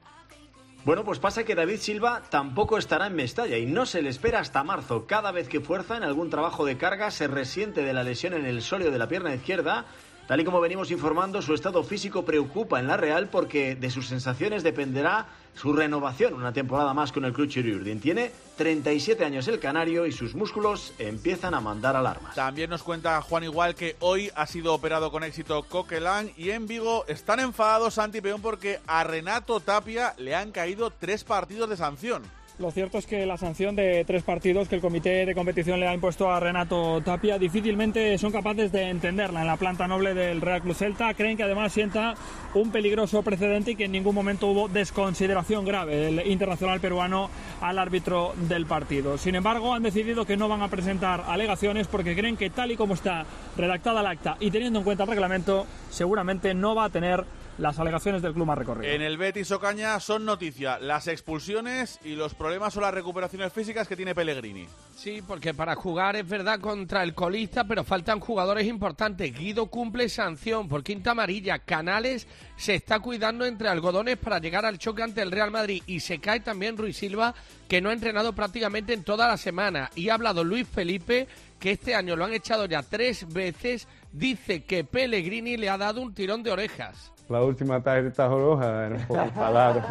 Bueno, 0.86 1.04
pues 1.04 1.20
pasa 1.20 1.44
que 1.44 1.54
David 1.54 1.78
Silva 1.78 2.24
tampoco 2.32 2.80
estará 2.80 3.08
en 3.08 3.16
Mestalla 3.16 3.58
y 3.58 3.68
no 3.68 3.86
se 3.86 4.02
le 4.02 4.10
espera 4.10 4.40
hasta 4.40 4.64
marzo. 4.64 5.06
Cada 5.06 5.32
vez 5.32 5.50
que 5.50 5.60
fuerza 5.60 5.98
en 5.98 6.04
algún 6.04 6.32
trabajo 6.32 6.66
de 6.66 6.78
carga 6.78 7.12
se 7.12 7.28
resiente 7.28 7.84
de 7.84 7.94
la 7.94 8.04
lesión 8.04 8.34
en 8.34 8.46
el 8.46 8.64
sóleo 8.64 8.90
de 8.90 8.98
la 8.98 9.08
pierna 9.08 9.36
izquierda 9.36 9.86
Tal 10.28 10.42
y 10.42 10.44
como 10.44 10.60
venimos 10.60 10.92
informando, 10.92 11.42
su 11.42 11.54
estado 11.54 11.84
físico 11.84 12.26
preocupa 12.26 12.82
en 12.82 12.88
la 12.88 12.98
Real 12.98 13.30
porque 13.30 13.76
de 13.76 13.90
sus 13.90 14.08
sensaciones 14.10 14.62
dependerá 14.62 15.28
su 15.56 15.72
renovación 15.72 16.34
una 16.34 16.52
temporada 16.52 16.94
más 16.94 17.14
con 17.14 17.24
el 17.24 17.32
club 17.32 17.48
Chiriurdin. 17.48 18.02
Tiene 18.02 18.32
37 18.58 19.24
años 19.24 19.48
el 19.48 19.60
canario 19.60 20.06
y 20.06 20.12
sus 20.12 20.36
músculos 20.36 20.94
empiezan 21.00 21.54
a 21.54 21.62
mandar 21.62 21.96
alarmas. 21.96 22.36
También 22.36 22.70
nos 22.70 22.84
cuenta 22.84 23.22
Juan 23.22 23.46
Igual 23.46 23.74
que 23.74 23.96
hoy 24.02 24.30
ha 24.36 24.46
sido 24.48 24.74
operado 24.74 25.12
con 25.12 25.24
éxito 25.24 25.64
Coquelin 25.64 26.34
y 26.36 26.50
en 26.50 26.68
Vigo 26.68 27.06
están 27.08 27.40
enfadados 27.40 27.94
Santi 27.94 28.20
Peón 28.20 28.42
porque 28.42 28.82
a 28.86 29.06
Renato 29.06 29.62
Tapia 29.62 30.14
le 30.18 30.36
han 30.36 30.52
caído 30.52 30.92
tres 30.92 31.24
partidos 31.24 31.70
de 31.70 31.78
sanción. 31.78 32.22
Lo 32.60 32.72
cierto 32.72 32.98
es 32.98 33.06
que 33.06 33.28
la 33.28 33.38
sanción 33.38 33.76
de 33.76 34.04
tres 34.04 34.24
partidos 34.24 34.68
que 34.68 34.74
el 34.74 34.82
comité 34.82 35.28
de 35.28 35.36
competición 35.36 35.80
le 35.80 35.88
ha 35.88 35.94
impuesto 35.94 36.32
a 36.32 36.40
Renato 36.40 37.00
Tapia 37.02 37.38
difícilmente 37.38 38.18
son 38.18 38.32
capaces 38.32 38.72
de 38.72 38.90
entenderla 38.90 39.42
en 39.42 39.48
la 39.48 39.58
planta 39.58 39.88
noble 39.88 40.16
del 40.16 40.42
Real 40.42 40.64
Club 40.64 40.74
Celta. 40.74 41.14
Creen 41.14 41.38
que 41.38 41.44
además 41.44 41.72
sienta 41.72 42.16
un 42.56 42.72
peligroso 42.72 43.22
precedente 43.22 43.72
y 43.72 43.76
que 43.76 43.86
en 43.86 43.92
ningún 43.92 44.16
momento 44.16 44.48
hubo 44.48 44.70
desconsideración 44.70 45.66
grave 45.66 45.98
del 45.98 46.26
internacional 46.26 46.80
peruano 46.80 47.30
al 47.62 47.78
árbitro 47.78 48.34
del 48.50 48.66
partido. 48.66 49.20
Sin 49.20 49.36
embargo, 49.36 49.76
han 49.76 49.84
decidido 49.84 50.26
que 50.26 50.36
no 50.36 50.48
van 50.48 50.64
a 50.64 50.68
presentar 50.68 51.26
alegaciones 51.28 51.86
porque 51.86 52.16
creen 52.16 52.38
que 52.38 52.50
tal 52.50 52.72
y 52.72 52.76
como 52.76 52.96
está 52.96 53.24
redactada 53.56 54.02
el 54.02 54.08
acta 54.08 54.36
y 54.40 54.50
teniendo 54.50 54.80
en 54.80 54.86
cuenta 54.86 55.04
el 55.04 55.10
reglamento, 55.10 55.68
seguramente 55.92 56.56
no 56.56 56.74
va 56.74 56.86
a 56.86 56.90
tener 56.90 57.24
las 57.58 57.80
alegaciones 57.80 58.22
del 58.22 58.34
club 58.34 58.46
más 58.46 58.58
recorrido. 58.58 58.92
En 58.92 59.02
el 59.02 59.18
Betis 59.18 59.52
Ocaña 59.52 60.00
son 60.00 60.26
noticia 60.26 60.80
las 60.80 61.08
expulsiones 61.08 62.00
y 62.04 62.16
los 62.16 62.34
problemas 62.36 62.76
o 62.78 62.82
las 62.82 62.94
recuperaciones 62.94 63.52
físicas 63.52 63.88
que 63.88 63.96
tiene 63.96 64.14
Pellegrini. 64.14 64.68
Sí, 64.96 65.22
porque 65.26 65.54
para 65.54 65.76
jugar 65.76 66.16
es 66.16 66.28
verdad 66.28 66.60
contra 66.60 67.04
el 67.04 67.14
colista, 67.14 67.64
pero 67.64 67.84
faltan 67.84 68.20
jugadores 68.20 68.68
importantes. 68.68 69.38
Guido 69.38 69.68
cumple 69.68 70.10
sanción 70.10 70.68
por 70.68 70.84
quinta 70.84 71.12
amarilla. 71.12 71.60
Canales 71.60 72.28
se 72.56 72.76
está 72.76 73.00
cuidando 73.00 73.46
entre 73.46 73.70
algodones 73.70 74.18
para 74.18 74.40
llegar 74.40 74.66
al 74.66 74.80
choque 74.80 75.04
ante 75.04 75.22
el 75.22 75.32
Real 75.32 75.52
Madrid. 75.52 75.84
Y 75.88 76.00
se 76.00 76.20
cae 76.20 76.40
también 76.40 76.78
Ruiz 76.78 76.98
Silva, 76.98 77.34
que 77.68 77.82
no 77.82 77.90
ha 77.90 77.94
entrenado 77.94 78.34
prácticamente 78.34 78.94
en 78.94 79.04
toda 79.04 79.28
la 79.28 79.38
semana. 79.38 79.90
Y 79.96 80.10
ha 80.10 80.16
hablado 80.16 80.44
Luis 80.44 80.68
Felipe, 80.68 81.28
que 81.60 81.72
este 81.72 81.96
año 81.96 82.16
lo 82.16 82.26
han 82.26 82.34
echado 82.34 82.66
ya 82.66 82.84
tres 82.84 83.32
veces. 83.32 83.88
Dice 84.12 84.64
que 84.64 84.84
Pellegrini 84.84 85.58
le 85.58 85.70
ha 85.70 85.78
dado 85.78 86.02
un 86.02 86.14
tirón 86.14 86.44
de 86.44 86.52
orejas. 86.52 87.12
La 87.30 87.44
última 87.44 87.82
tarjeta 87.82 88.28
roja 88.28 88.86
era 88.86 88.96
un 88.96 89.06
poco 89.06 89.26
falado. 89.32 89.82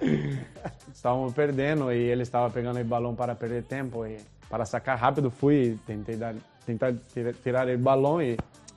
Estábamos 0.92 1.34
perdiendo 1.34 1.92
y 1.92 2.10
él 2.10 2.20
estaba 2.20 2.48
pegando 2.50 2.78
el 2.78 2.86
balón 2.86 3.16
para 3.16 3.34
perder 3.34 3.64
tiempo. 3.64 4.06
Y 4.06 4.16
para 4.48 4.64
sacar 4.64 5.00
rápido 5.00 5.30
fui, 5.30 5.64
intenté 5.66 6.16
dar, 6.16 6.36
intentar 6.60 6.94
tirar 7.42 7.68
el 7.68 7.78
balón 7.78 8.22
y, 8.22 8.36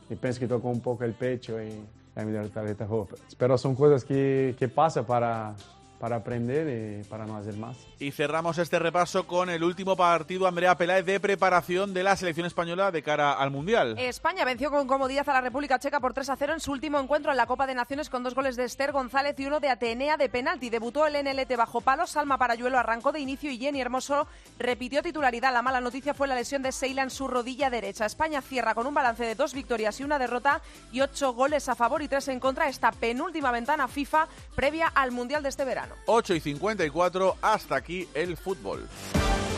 y 0.09 0.15
pensé 0.15 0.39
que 0.39 0.47
tocó 0.47 0.69
un 0.69 0.81
poco 0.81 1.03
el 1.03 1.13
pecho 1.13 1.61
y 1.61 1.67
ahí 2.15 2.25
me 2.25 2.31
dio 2.31 2.41
la 2.41 2.49
tarjeta 2.49 2.85
roja. 2.85 3.15
Pero 3.37 3.57
son 3.57 3.75
cosas 3.75 4.03
que, 4.03 4.55
que 4.57 4.67
pasan 4.67 5.05
para, 5.05 5.53
para 5.99 6.17
aprender 6.17 7.01
y 7.01 7.03
para 7.05 7.25
no 7.25 7.37
hacer 7.37 7.55
más. 7.57 7.77
Y 7.99 8.11
cerramos 8.11 8.57
este 8.57 8.79
repaso 8.79 9.25
con 9.25 9.49
el 9.49 9.63
último 9.63 9.95
partido, 9.95 10.47
Andrea 10.47 10.77
Peláez, 10.77 11.05
de 11.05 11.19
preparación 11.19 11.93
de 11.93 12.03
la 12.03 12.15
selección 12.15 12.45
española 12.45 12.91
de 12.91 13.01
cara 13.01 13.33
al 13.33 13.51
Mundial. 13.51 13.97
España 13.97 14.45
venció 14.45 14.69
con 14.69 14.87
comodidad 14.87 15.27
a 15.29 15.33
la 15.33 15.41
República 15.41 15.79
Checa 15.79 15.99
por 15.99 16.13
3 16.13 16.29
a 16.29 16.35
0 16.35 16.53
en 16.53 16.59
su 16.59 16.71
último 16.71 16.99
encuentro 16.99 17.31
en 17.31 17.37
la 17.37 17.47
Copa 17.47 17.65
de 17.65 17.75
Naciones 17.75 18.09
con 18.09 18.23
dos 18.23 18.35
goles 18.35 18.55
de 18.55 18.65
Esther 18.65 18.91
González 18.91 19.39
y 19.39 19.45
uno 19.45 19.59
de 19.59 19.69
Atenea 19.69 20.17
de 20.17 20.29
penalti. 20.29 20.69
Debutó 20.69 21.07
el 21.07 21.23
NLT 21.23 21.55
bajo 21.57 21.81
palos, 21.81 22.11
Salma 22.11 22.37
Parayuelo 22.37 22.77
arrancó 22.77 23.11
de 23.11 23.19
inicio 23.19 23.49
y 23.49 23.57
Jenny 23.57 23.81
Hermoso 23.81 24.27
repitió 24.59 25.01
titularidad. 25.01 25.53
La 25.53 25.61
mala 25.61 25.81
noticia 25.81 26.13
fue 26.13 26.27
la 26.27 26.35
lesión 26.35 26.61
de 26.61 26.71
Seila 26.71 27.03
en 27.03 27.09
su 27.09 27.27
rodilla 27.27 27.69
derecha. 27.69 28.05
España 28.05 28.41
cierra 28.41 28.75
con 28.75 28.85
un 28.85 28.93
balance 28.93 29.23
de 29.23 29.35
dos 29.35 29.53
victorias 29.53 29.99
y 29.99 30.03
una 30.03 30.19
derrota 30.19 30.61
y 30.91 31.01
ocho 31.01 31.33
goles 31.33 31.67
a 31.69 31.75
favor 31.75 32.01
y 32.01 32.07
tres 32.07 32.27
en 32.27 32.39
contra 32.39 32.69
esta 32.69 32.91
penúltima 32.91 33.51
ventana 33.51 33.87
FIFA 33.87 34.27
previa 34.55 34.87
al 34.87 35.11
Mundial 35.11 35.43
de 35.43 35.49
este 35.49 35.65
verano. 35.65 35.86
8 36.05 36.35
y 36.35 36.39
54, 36.39 37.37
hasta 37.41 37.75
aquí 37.75 38.07
el 38.13 38.37
fútbol. 38.37 38.87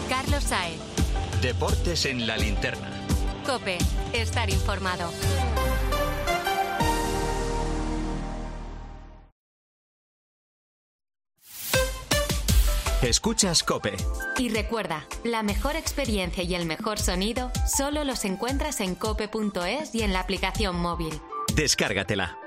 Carlos 0.10 0.44
Saez. 0.44 0.80
Deportes 1.42 2.06
en 2.06 2.28
la 2.28 2.38
linterna. 2.38 2.89
Cope, 3.46 3.78
estar 4.13 4.50
informado. 4.50 5.10
Escuchas 13.02 13.63
Cope. 13.63 13.96
Y 14.38 14.50
recuerda, 14.50 15.08
la 15.24 15.42
mejor 15.42 15.78
experiencia 15.78 16.44
y 16.44 16.54
el 16.54 16.65
mejor 16.65 17.00
sonido 17.00 17.50
solo 17.65 18.04
los 18.04 18.26
encuentras 18.26 18.82
en 18.82 18.94
cope.es 18.94 19.96
y 19.96 20.02
en 20.02 20.12
la 20.12 20.20
aplicación 20.20 20.76
móvil. 20.76 21.13
Descárgatela. 21.56 22.38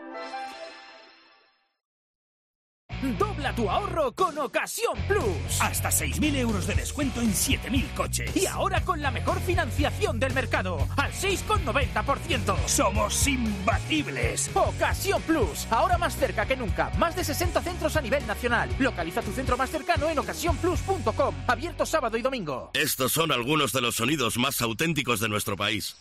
Dobla 3.02 3.52
tu 3.52 3.68
ahorro 3.68 4.12
con 4.12 4.38
Ocasión 4.38 4.96
Plus. 5.08 5.60
Hasta 5.60 5.88
6.000 5.88 6.36
euros 6.36 6.66
de 6.68 6.76
descuento 6.76 7.20
en 7.20 7.32
7.000 7.32 7.94
coches. 7.94 8.36
Y 8.36 8.46
ahora 8.46 8.80
con 8.84 9.02
la 9.02 9.10
mejor 9.10 9.40
financiación 9.40 10.20
del 10.20 10.32
mercado, 10.32 10.86
al 10.96 11.12
6,90%. 11.12 12.56
Somos 12.66 13.26
imbatibles. 13.26 14.50
Ocasión 14.54 15.20
Plus, 15.22 15.66
ahora 15.70 15.98
más 15.98 16.16
cerca 16.16 16.46
que 16.46 16.56
nunca. 16.56 16.90
Más 16.96 17.16
de 17.16 17.24
60 17.24 17.60
centros 17.62 17.96
a 17.96 18.00
nivel 18.00 18.24
nacional. 18.26 18.70
Localiza 18.78 19.20
tu 19.20 19.32
centro 19.32 19.56
más 19.56 19.70
cercano 19.70 20.08
en 20.08 20.20
ocasiónplus.com. 20.20 21.34
Abierto 21.48 21.84
sábado 21.84 22.16
y 22.16 22.22
domingo. 22.22 22.70
Estos 22.74 23.12
son 23.12 23.32
algunos 23.32 23.72
de 23.72 23.80
los 23.80 23.96
sonidos 23.96 24.38
más 24.38 24.62
auténticos 24.62 25.18
de 25.18 25.28
nuestro 25.28 25.56
país. 25.56 25.96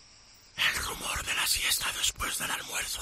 El 0.56 0.84
rumor 0.84 1.26
de 1.26 1.34
la 1.34 1.48
siesta 1.48 1.88
después 1.98 2.38
del 2.38 2.52
almuerzo. 2.52 3.02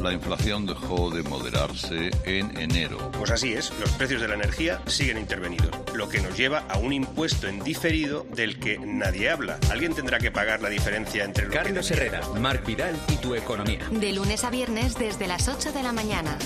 La 0.00 0.12
inflación 0.12 0.66
dejó 0.66 1.10
de 1.10 1.22
moderarse 1.22 2.10
en 2.24 2.56
enero. 2.58 3.10
Pues 3.18 3.30
así 3.30 3.54
es, 3.54 3.72
los 3.80 3.90
precios 3.92 4.20
de 4.20 4.28
la 4.28 4.34
energía 4.34 4.80
siguen 4.86 5.18
intervenidos, 5.18 5.70
lo 5.94 6.08
que 6.08 6.20
nos 6.20 6.36
lleva 6.36 6.60
a 6.68 6.78
un 6.78 6.92
impuesto 6.92 7.48
en 7.48 7.62
diferido 7.64 8.26
del 8.34 8.58
que 8.58 8.78
nadie 8.78 9.30
habla. 9.30 9.58
Alguien 9.70 9.94
tendrá 9.94 10.18
que 10.18 10.30
pagar 10.30 10.60
la 10.60 10.68
diferencia 10.68 11.24
entre 11.24 11.46
lo 11.46 11.52
Carlos 11.52 11.88
que 11.88 11.94
Herrera, 11.94 12.20
Marc 12.40 12.64
Vidal 12.66 12.94
y 13.08 13.16
tu 13.16 13.34
economía. 13.34 13.80
De 13.90 14.12
lunes 14.12 14.44
a 14.44 14.50
viernes 14.50 14.96
desde 14.96 15.26
las 15.26 15.48
8 15.48 15.72
de 15.72 15.82
la 15.82 15.92
mañana. 15.92 16.38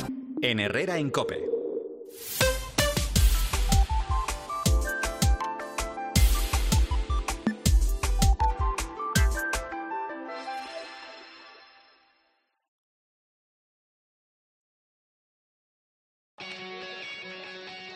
En 0.43 0.61
Herrera 0.61 0.99
en 0.99 1.11
Cope. 1.11 1.60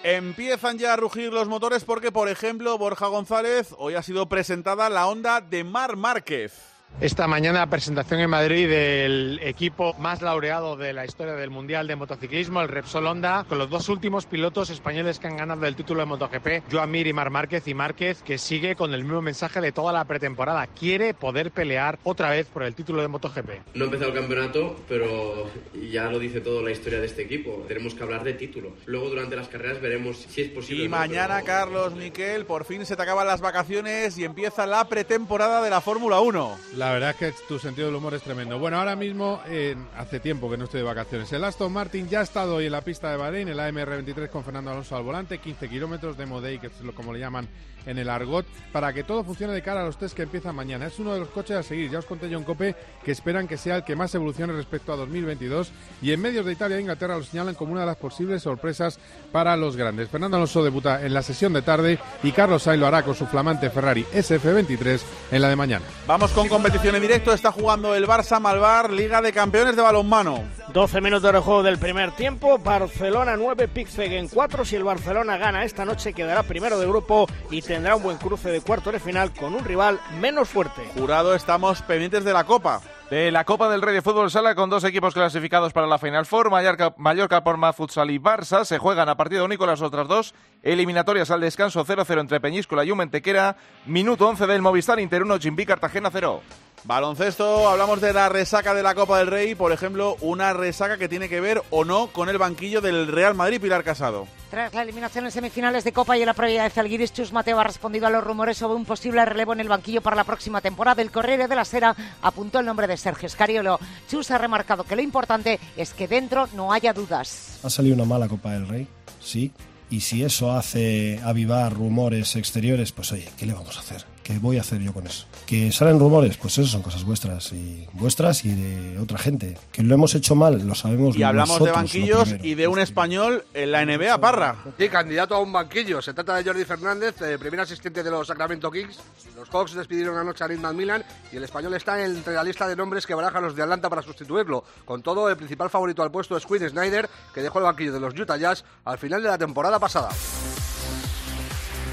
Empiezan 0.05 0.77
ya 0.77 0.93
a 0.93 0.97
rugir 0.97 1.33
los 1.33 1.49
motores 1.49 1.83
porque, 1.83 2.13
por 2.13 2.29
ejemplo, 2.29 2.77
Borja 2.77 3.07
González, 3.07 3.75
hoy 3.79 3.95
ha 3.95 4.03
sido 4.03 4.29
presentada 4.29 4.91
la 4.91 5.07
Honda 5.07 5.41
de 5.41 5.65
Mar 5.65 5.97
Márquez. 5.97 6.74
Esta 7.01 7.27
mañana 7.27 7.69
presentación 7.69 8.21
en 8.21 8.31
Madrid 8.31 8.69
del 8.69 9.41
equipo 9.43 9.95
más 9.99 10.23
laureado 10.23 10.77
de 10.77 10.93
la 10.93 11.05
historia 11.05 11.35
del 11.35 11.51
Mundial 11.51 11.89
de 11.89 11.97
Motociclismo, 11.97 12.63
el 12.63 12.69
Repsol 12.69 13.07
Honda, 13.09 13.45
con 13.49 13.59
los 13.59 13.69
dos 13.69 13.89
últimos 13.89 14.27
pilotos 14.27 14.71
españoles 14.71 15.19
que 15.19 15.27
han 15.27 15.37
ganado 15.37 15.67
el 15.67 15.75
título 15.75 16.01
de 16.01 16.07
MotoGP, 16.07 16.63
Joan 16.73 16.91
Mir 16.93 17.09
y 17.09 17.13
Mar 17.13 17.31
Márquez, 17.31 17.67
y 17.67 17.75
Márquez 17.75 18.23
que 18.23 18.39
sigue 18.39 18.77
con 18.77 18.95
el 18.95 19.03
mismo 19.03 19.21
mensaje 19.21 19.61
de 19.61 19.73
toda 19.73 19.93
la 19.93 20.05
pretemporada, 20.05 20.69
quiere 20.69 21.15
poder 21.15 21.51
pelear 21.51 21.99
otra 22.05 22.31
vez 22.31 22.47
por 22.47 22.63
el 22.63 22.77
título 22.77 23.03
de 23.03 23.09
MotoGP. 23.09 23.51
No 23.75 23.85
ha 23.85 23.87
empezado 23.87 24.13
el 24.13 24.19
campeonato, 24.21 24.77
pero 24.89 25.51
ya 25.91 26.05
lo 26.05 26.21
dice 26.21 26.41
todo 26.41 26.63
la 26.63 26.71
historia 26.71 27.01
de 27.01 27.07
este 27.07 27.23
equipo, 27.23 27.65
tenemos 27.67 27.95
que 27.95 28.05
hablar 28.05 28.23
de 28.23 28.35
título. 28.35 28.71
Luego 28.87 29.11
durante 29.11 29.35
las 29.35 29.49
carreras 29.49 29.81
veremos 29.83 30.17
si 30.31 30.43
es 30.43 30.49
posible. 30.49 30.85
Y 30.85 30.89
no, 30.89 30.97
mañana, 30.97 31.41
pero- 31.43 31.47
Carlos 31.47 31.95
Miquel, 31.97 32.47
por 32.47 32.65
fin 32.65 32.87
se 32.87 32.95
te 32.95 33.03
acaban 33.03 33.27
las 33.27 33.41
vacaciones 33.41 34.17
y 34.17 34.25
empieza 34.25 34.65
la 34.65 34.89
pretemporada 34.89 35.61
de 35.61 35.71
la 35.71 35.81
Fórmula 35.81 36.21
1. 36.21 36.57
La 36.77 36.84
verdad 36.93 37.11
es 37.11 37.17
que 37.17 37.33
tu 37.47 37.59
sentido 37.59 37.87
del 37.87 37.97
humor 37.97 38.15
es 38.15 38.23
tremendo. 38.23 38.59
Bueno, 38.59 38.79
ahora 38.79 38.97
mismo, 38.97 39.41
eh, 39.47 39.77
hace 39.97 40.21
tiempo 40.21 40.51
que 40.51 40.57
no 40.57 40.65
estoy 40.65 40.81
de 40.81 40.87
vacaciones. 40.87 41.33
El 41.33 41.45
Aston 41.45 41.73
Martin 41.73 42.09
ya 42.09 42.21
ha 42.21 42.23
estado 42.23 42.57
hoy 42.57 42.67
en 42.67 42.73
la 42.73 42.81
pista 42.81 43.11
de 43.11 43.17
Bahrein, 43.17 43.49
el 43.49 43.59
AMR23 43.59 44.29
con 44.29 44.45
Fernando 44.45 44.71
Alonso 44.71 44.97
al 44.97 45.03
volante, 45.03 45.39
15 45.39 45.69
kilómetros 45.69 46.17
de 46.17 46.27
Day, 46.27 46.59
que 46.59 46.67
es 46.67 46.81
lo, 46.81 46.95
como 46.95 47.13
le 47.13 47.21
llaman 47.21 47.49
en 47.87 47.99
el 47.99 48.09
argot, 48.09 48.47
para 48.73 48.93
que 48.93 49.05
todo 49.05 49.25
funcione 49.25 49.53
de 49.53 49.63
cara 49.63 49.83
a 49.83 49.85
los 49.85 49.99
test 49.99 50.17
que 50.17 50.23
empiezan 50.23 50.55
mañana. 50.55 50.87
Es 50.87 50.99
uno 50.99 51.13
de 51.13 51.21
los 51.21 51.29
coches 51.29 51.57
a 51.57 51.63
seguir. 51.63 51.91
Ya 51.91 51.99
os 51.99 52.07
conté 52.07 52.29
yo 52.29 52.39
en 52.39 52.45
COPE 52.45 52.75
que 53.05 53.13
esperan 53.13 53.47
que 53.47 53.57
sea 53.57 53.77
el 53.77 53.85
que 53.85 53.97
más 53.97 54.15
evolucione 54.15 54.53
respecto 54.53 54.93
a 54.93 54.97
2022 54.97 55.71
y 56.03 56.13
en 56.13 56.21
medios 56.21 56.47
de 56.47 56.53
Italia 56.53 56.79
e 56.79 56.81
Inglaterra 56.81 57.17
lo 57.17 57.25
señalan 57.25 57.55
como 57.55 57.73
una 57.73 57.83
de 57.83 57.87
las 57.87 57.97
posibles 57.97 58.43
sorpresas 58.43 58.99
para 59.33 59.57
los 59.57 59.77
grandes. 59.77 60.09
Fernando 60.09 60.37
Alonso 60.37 60.65
debuta 60.65 61.05
en 61.05 61.15
la 61.15 61.23
sesión 61.23 61.53
de 61.53 61.63
tarde 61.63 61.99
y 62.23 62.33
Carlos 62.33 62.63
Sainz 62.63 62.81
lo 62.81 62.87
hará 62.87 63.03
con 63.03 63.15
su 63.15 63.27
flamante 63.27 63.71
Ferrari 63.71 64.05
SF23 64.05 65.01
en 65.31 65.43
la 65.43 65.49
de 65.49 65.57
mañana. 65.57 65.85
Vamos 66.07 66.31
con 66.33 66.49
competición 66.75 66.97
en 66.97 67.03
directo. 67.03 67.33
Está 67.33 67.53
jugando 67.53 67.95
el 67.95 68.05
Barça 68.05 68.41
Malvar, 68.41 68.91
Liga 68.91 69.23
de 69.23 69.33
Campeones 69.33 69.77
de 69.77 69.83
Balonmano. 69.83 70.43
12 70.73 71.01
minutos 71.01 71.33
de 71.33 71.39
juego 71.39 71.63
del 71.63 71.79
primer 71.79 72.11
tiempo, 72.17 72.59
Barcelona 72.59 73.37
9, 73.37 73.69
Pixegen 73.69 74.27
4. 74.27 74.65
Si 74.65 74.75
el 74.75 74.83
Barcelona 74.83 75.37
gana 75.37 75.63
esta 75.63 75.85
noche 75.85 76.13
quedará 76.13 76.43
primero 76.43 76.77
de 76.81 76.87
grupo 76.87 77.29
y 77.49 77.63
tendrá 77.63 77.95
un 77.95 78.03
buen 78.03 78.17
cruce 78.17 78.51
de 78.51 78.61
cuartos 78.61 78.93
de 78.93 78.99
final 78.99 79.33
con 79.33 79.55
un 79.55 79.65
rival 79.65 80.01
menos 80.21 80.49
fuerte. 80.49 80.83
Jurado, 80.99 81.37
estamos 81.37 81.81
pendientes 81.83 82.25
de 82.25 82.33
la 82.33 82.43
Copa. 82.43 82.81
La 83.15 83.45
Copa 83.45 83.69
del 83.69 83.81
Rey 83.81 83.95
de 83.95 84.03
Fútbol 84.03 84.29
Sala 84.29 84.57
con 84.57 84.71
dos 84.71 84.83
equipos 84.83 85.15
clasificados 85.15 85.73
para 85.73 85.87
la 85.87 86.01
Final 86.01 86.27
Four, 86.27 86.51
Mallorca, 86.51 86.97
Mallorca 86.99 87.45
por 87.45 87.57
más 87.57 87.77
Futsal 87.77 88.11
y 88.11 88.19
Barça, 88.19 88.65
se 88.65 88.79
juegan 88.79 89.09
a 89.09 89.17
partido 89.17 89.45
único 89.45 89.67
las 89.67 89.83
otras 89.83 90.09
dos 90.09 90.35
eliminatorias 90.65 91.31
al 91.31 91.41
descanso 91.41 91.85
0-0 91.87 92.21
entre 92.21 92.41
Peñíscola 92.41 92.85
y 92.85 92.91
Humentequera, 92.91 93.55
minuto 93.87 94.27
11 94.27 94.49
del 94.49 94.63
Movistar 94.63 94.99
Inter 94.99 95.23
1, 95.23 95.39
Chimbí 95.39 95.65
Cartagena 95.65 96.11
0. 96.13 96.43
Baloncesto, 96.87 97.67
hablamos 97.67 98.03
de 98.03 98.13
la 98.13 98.29
resaca 98.29 98.75
de 98.75 98.83
la 98.83 98.95
Copa 98.95 99.19
del 99.19 99.29
Rey, 99.29 99.55
por 99.55 99.73
ejemplo, 99.73 100.19
una 100.21 100.53
resaca 100.53 100.99
que 100.99 101.09
tiene 101.09 101.31
que 101.31 101.41
ver 101.41 101.63
o 101.71 101.83
no 101.83 102.09
con 102.09 102.29
el 102.29 102.37
banquillo 102.37 102.83
del 102.83 103.07
Real 103.07 103.35
Madrid, 103.35 103.59
Pilar 103.59 103.83
Casado. 103.83 104.27
Tras 104.51 104.75
la 104.75 104.83
eliminación 104.83 105.25
en 105.25 105.31
semifinales 105.31 105.83
de 105.85 105.93
Copa 105.93 106.19
y 106.19 106.21
en 106.21 106.27
la 106.27 106.35
previa 106.35 106.63
de 106.63 106.69
Zalgiris, 106.69 107.15
Chus 107.15 107.33
Mateo 107.33 107.59
ha 107.59 107.65
respondido 107.65 108.07
a 108.07 108.11
los 108.11 108.23
rumores 108.23 108.59
sobre 108.59 108.77
un 108.77 108.85
posible 108.85 109.25
relevo 109.25 109.55
en 109.55 109.61
el 109.61 109.69
banquillo 109.69 110.03
para 110.03 110.15
la 110.15 110.25
próxima 110.25 110.61
temporada. 110.61 111.01
El 111.01 111.11
Corriere 111.11 111.49
de 111.49 111.57
la 111.57 111.65
Sera 111.65 111.97
apuntó 112.21 112.61
el 112.61 112.67
nombre 112.67 112.87
de 112.87 112.99
Sergio 112.99 113.31
Scariolo. 113.31 113.81
Chus 114.11 114.31
ha 114.31 114.37
remarcado 114.37 114.85
que 114.85 114.95
lo 114.95 115.01
importante 115.01 115.59
es 115.79 115.95
que 115.95 116.07
dentro 116.07 116.49
no 116.53 116.71
haya 116.71 116.93
dudas. 116.93 117.61
Ha 117.63 117.71
salido 117.71 117.95
una 117.95 118.05
mala 118.05 118.29
Copa 118.29 118.53
del 118.53 118.69
Rey, 118.69 118.87
sí. 119.21 119.53
Y 119.89 120.01
si 120.01 120.23
eso 120.23 120.53
hace 120.53 121.19
avivar 121.25 121.73
rumores 121.73 122.37
exteriores, 122.37 122.93
pues 122.93 123.11
oye, 123.13 123.31
¿qué 123.39 123.47
le 123.47 123.55
vamos 123.55 123.79
a 123.79 123.81
hacer? 123.81 124.14
¿Qué 124.25 124.39
voy 124.39 124.57
a 124.57 124.63
hacer 124.63 124.81
yo 124.81 124.95
con 124.95 125.07
eso? 125.07 125.27
Que 125.45 125.71
salen 125.71 126.01
rumores, 126.01 126.39
pues 126.39 126.57
eso 126.57 126.67
son 126.67 126.81
cosas 126.81 127.05
vuestras 127.05 127.53
y 127.53 127.87
vuestras 127.93 128.43
y 128.47 128.55
de 128.55 128.99
otra 128.99 129.19
gente. 129.19 129.59
Que 129.71 129.83
lo 129.83 129.95
hemos 129.95 130.15
hecho 130.15 130.35
mal, 130.35 130.67
lo 130.67 130.75
sabemos 130.75 131.15
Y 131.15 131.23
hablamos 131.23 131.59
de 131.59 131.67
nosotros, 131.67 131.77
banquillos 131.77 132.35
y 132.43 132.55
de 132.55 132.67
un 132.67 132.79
español 132.79 133.45
en 133.53 133.71
la 133.71 133.85
NBA, 133.85 134.19
Parra. 134.19 134.57
Sí, 134.79 134.89
candidato 134.89 135.35
a 135.35 135.41
un 135.41 135.53
banquillo. 135.53 136.01
Se 136.01 136.15
trata 136.15 136.37
de 136.37 136.45
Jordi 136.45 136.65
Fernández, 136.65 137.21
eh, 137.21 137.37
primer 137.39 137.61
asistente 137.61 138.03
de 138.03 138.11
los 138.11 138.27
Sacramento 138.27 138.71
Kings. 138.71 138.99
Los 139.37 139.51
Hawks 139.51 139.75
despidieron 139.75 140.17
anoche 140.17 140.43
a 140.43 140.49
Nick 140.49 140.61
McMillan 140.61 141.05
y 141.31 141.37
el 141.37 141.45
español 141.45 141.75
está 141.75 142.03
entre 142.03 142.33
la 142.33 142.43
lista 142.43 142.67
de 142.67 142.77
nombres 142.77 143.07
que 143.07 143.13
barajan 143.13 143.43
los 143.43 143.55
de 143.55 143.63
Atlanta 143.63 143.91
para 143.91 144.01
sustituirlo. 144.01 144.65
Con 144.87 145.03
todo, 145.03 145.29
el 145.29 145.37
principal 145.37 145.69
favorito 145.69 146.03
al 146.03 146.11
puesto 146.11 146.35
es 146.35 146.47
Quinn 146.47 146.67
Snyder, 146.67 147.11
que 147.35 147.43
dejó 147.43 147.59
el 147.59 147.65
banquillo 147.65 147.93
de 147.93 148.01
los 148.01 148.19
Utah 148.19 148.39
Jazz 148.39 148.65
al 148.87 148.97
final 148.97 149.23
de 149.23 149.29
la 149.29 149.37
temporada 149.37 149.79
pasada. 149.79 150.09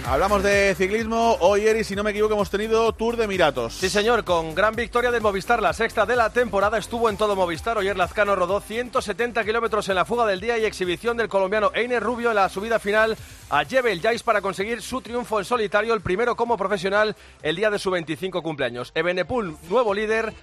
Hablamos 0.07 0.43
de 0.43 0.75
ciclismo. 0.75 1.37
Hoy, 1.39 1.67
Eri, 1.67 1.83
si 1.83 1.95
no 1.95 2.03
me 2.03 2.11
equivoco, 2.11 2.33
hemos 2.33 2.49
tenido 2.49 2.91
Tour 2.91 3.15
de 3.17 3.25
Emiratos. 3.25 3.75
Sí, 3.75 3.87
señor, 3.87 4.23
con 4.23 4.55
gran 4.55 4.75
victoria 4.75 5.11
del 5.11 5.21
Movistar. 5.21 5.61
La 5.61 5.73
sexta 5.73 6.05
de 6.05 6.15
la 6.15 6.31
temporada 6.31 6.77
estuvo 6.77 7.09
en 7.09 7.17
todo 7.17 7.35
Movistar. 7.35 7.77
Oyer 7.77 7.95
Lazcano 7.95 8.35
rodó 8.35 8.59
170 8.59 9.45
kilómetros 9.45 9.87
en 9.89 9.95
la 9.95 10.03
fuga 10.03 10.25
del 10.25 10.41
día 10.41 10.57
y 10.57 10.65
exhibición 10.65 11.17
del 11.17 11.29
colombiano 11.29 11.71
Einer 11.75 12.01
Rubio 12.01 12.29
en 12.29 12.35
la 12.35 12.49
subida 12.49 12.79
final 12.79 13.15
a 13.49 13.63
Jebel 13.63 14.01
Jais 14.01 14.23
para 14.23 14.41
conseguir 14.41 14.81
su 14.81 15.01
triunfo 15.01 15.39
en 15.39 15.45
solitario, 15.45 15.93
el 15.93 16.01
primero 16.01 16.35
como 16.35 16.57
profesional 16.57 17.15
el 17.43 17.55
día 17.55 17.69
de 17.69 17.79
su 17.79 17.91
25 17.91 18.41
cumpleaños. 18.41 18.91
Ebenepul, 18.95 19.55
nuevo 19.69 19.93
líder. 19.93 20.33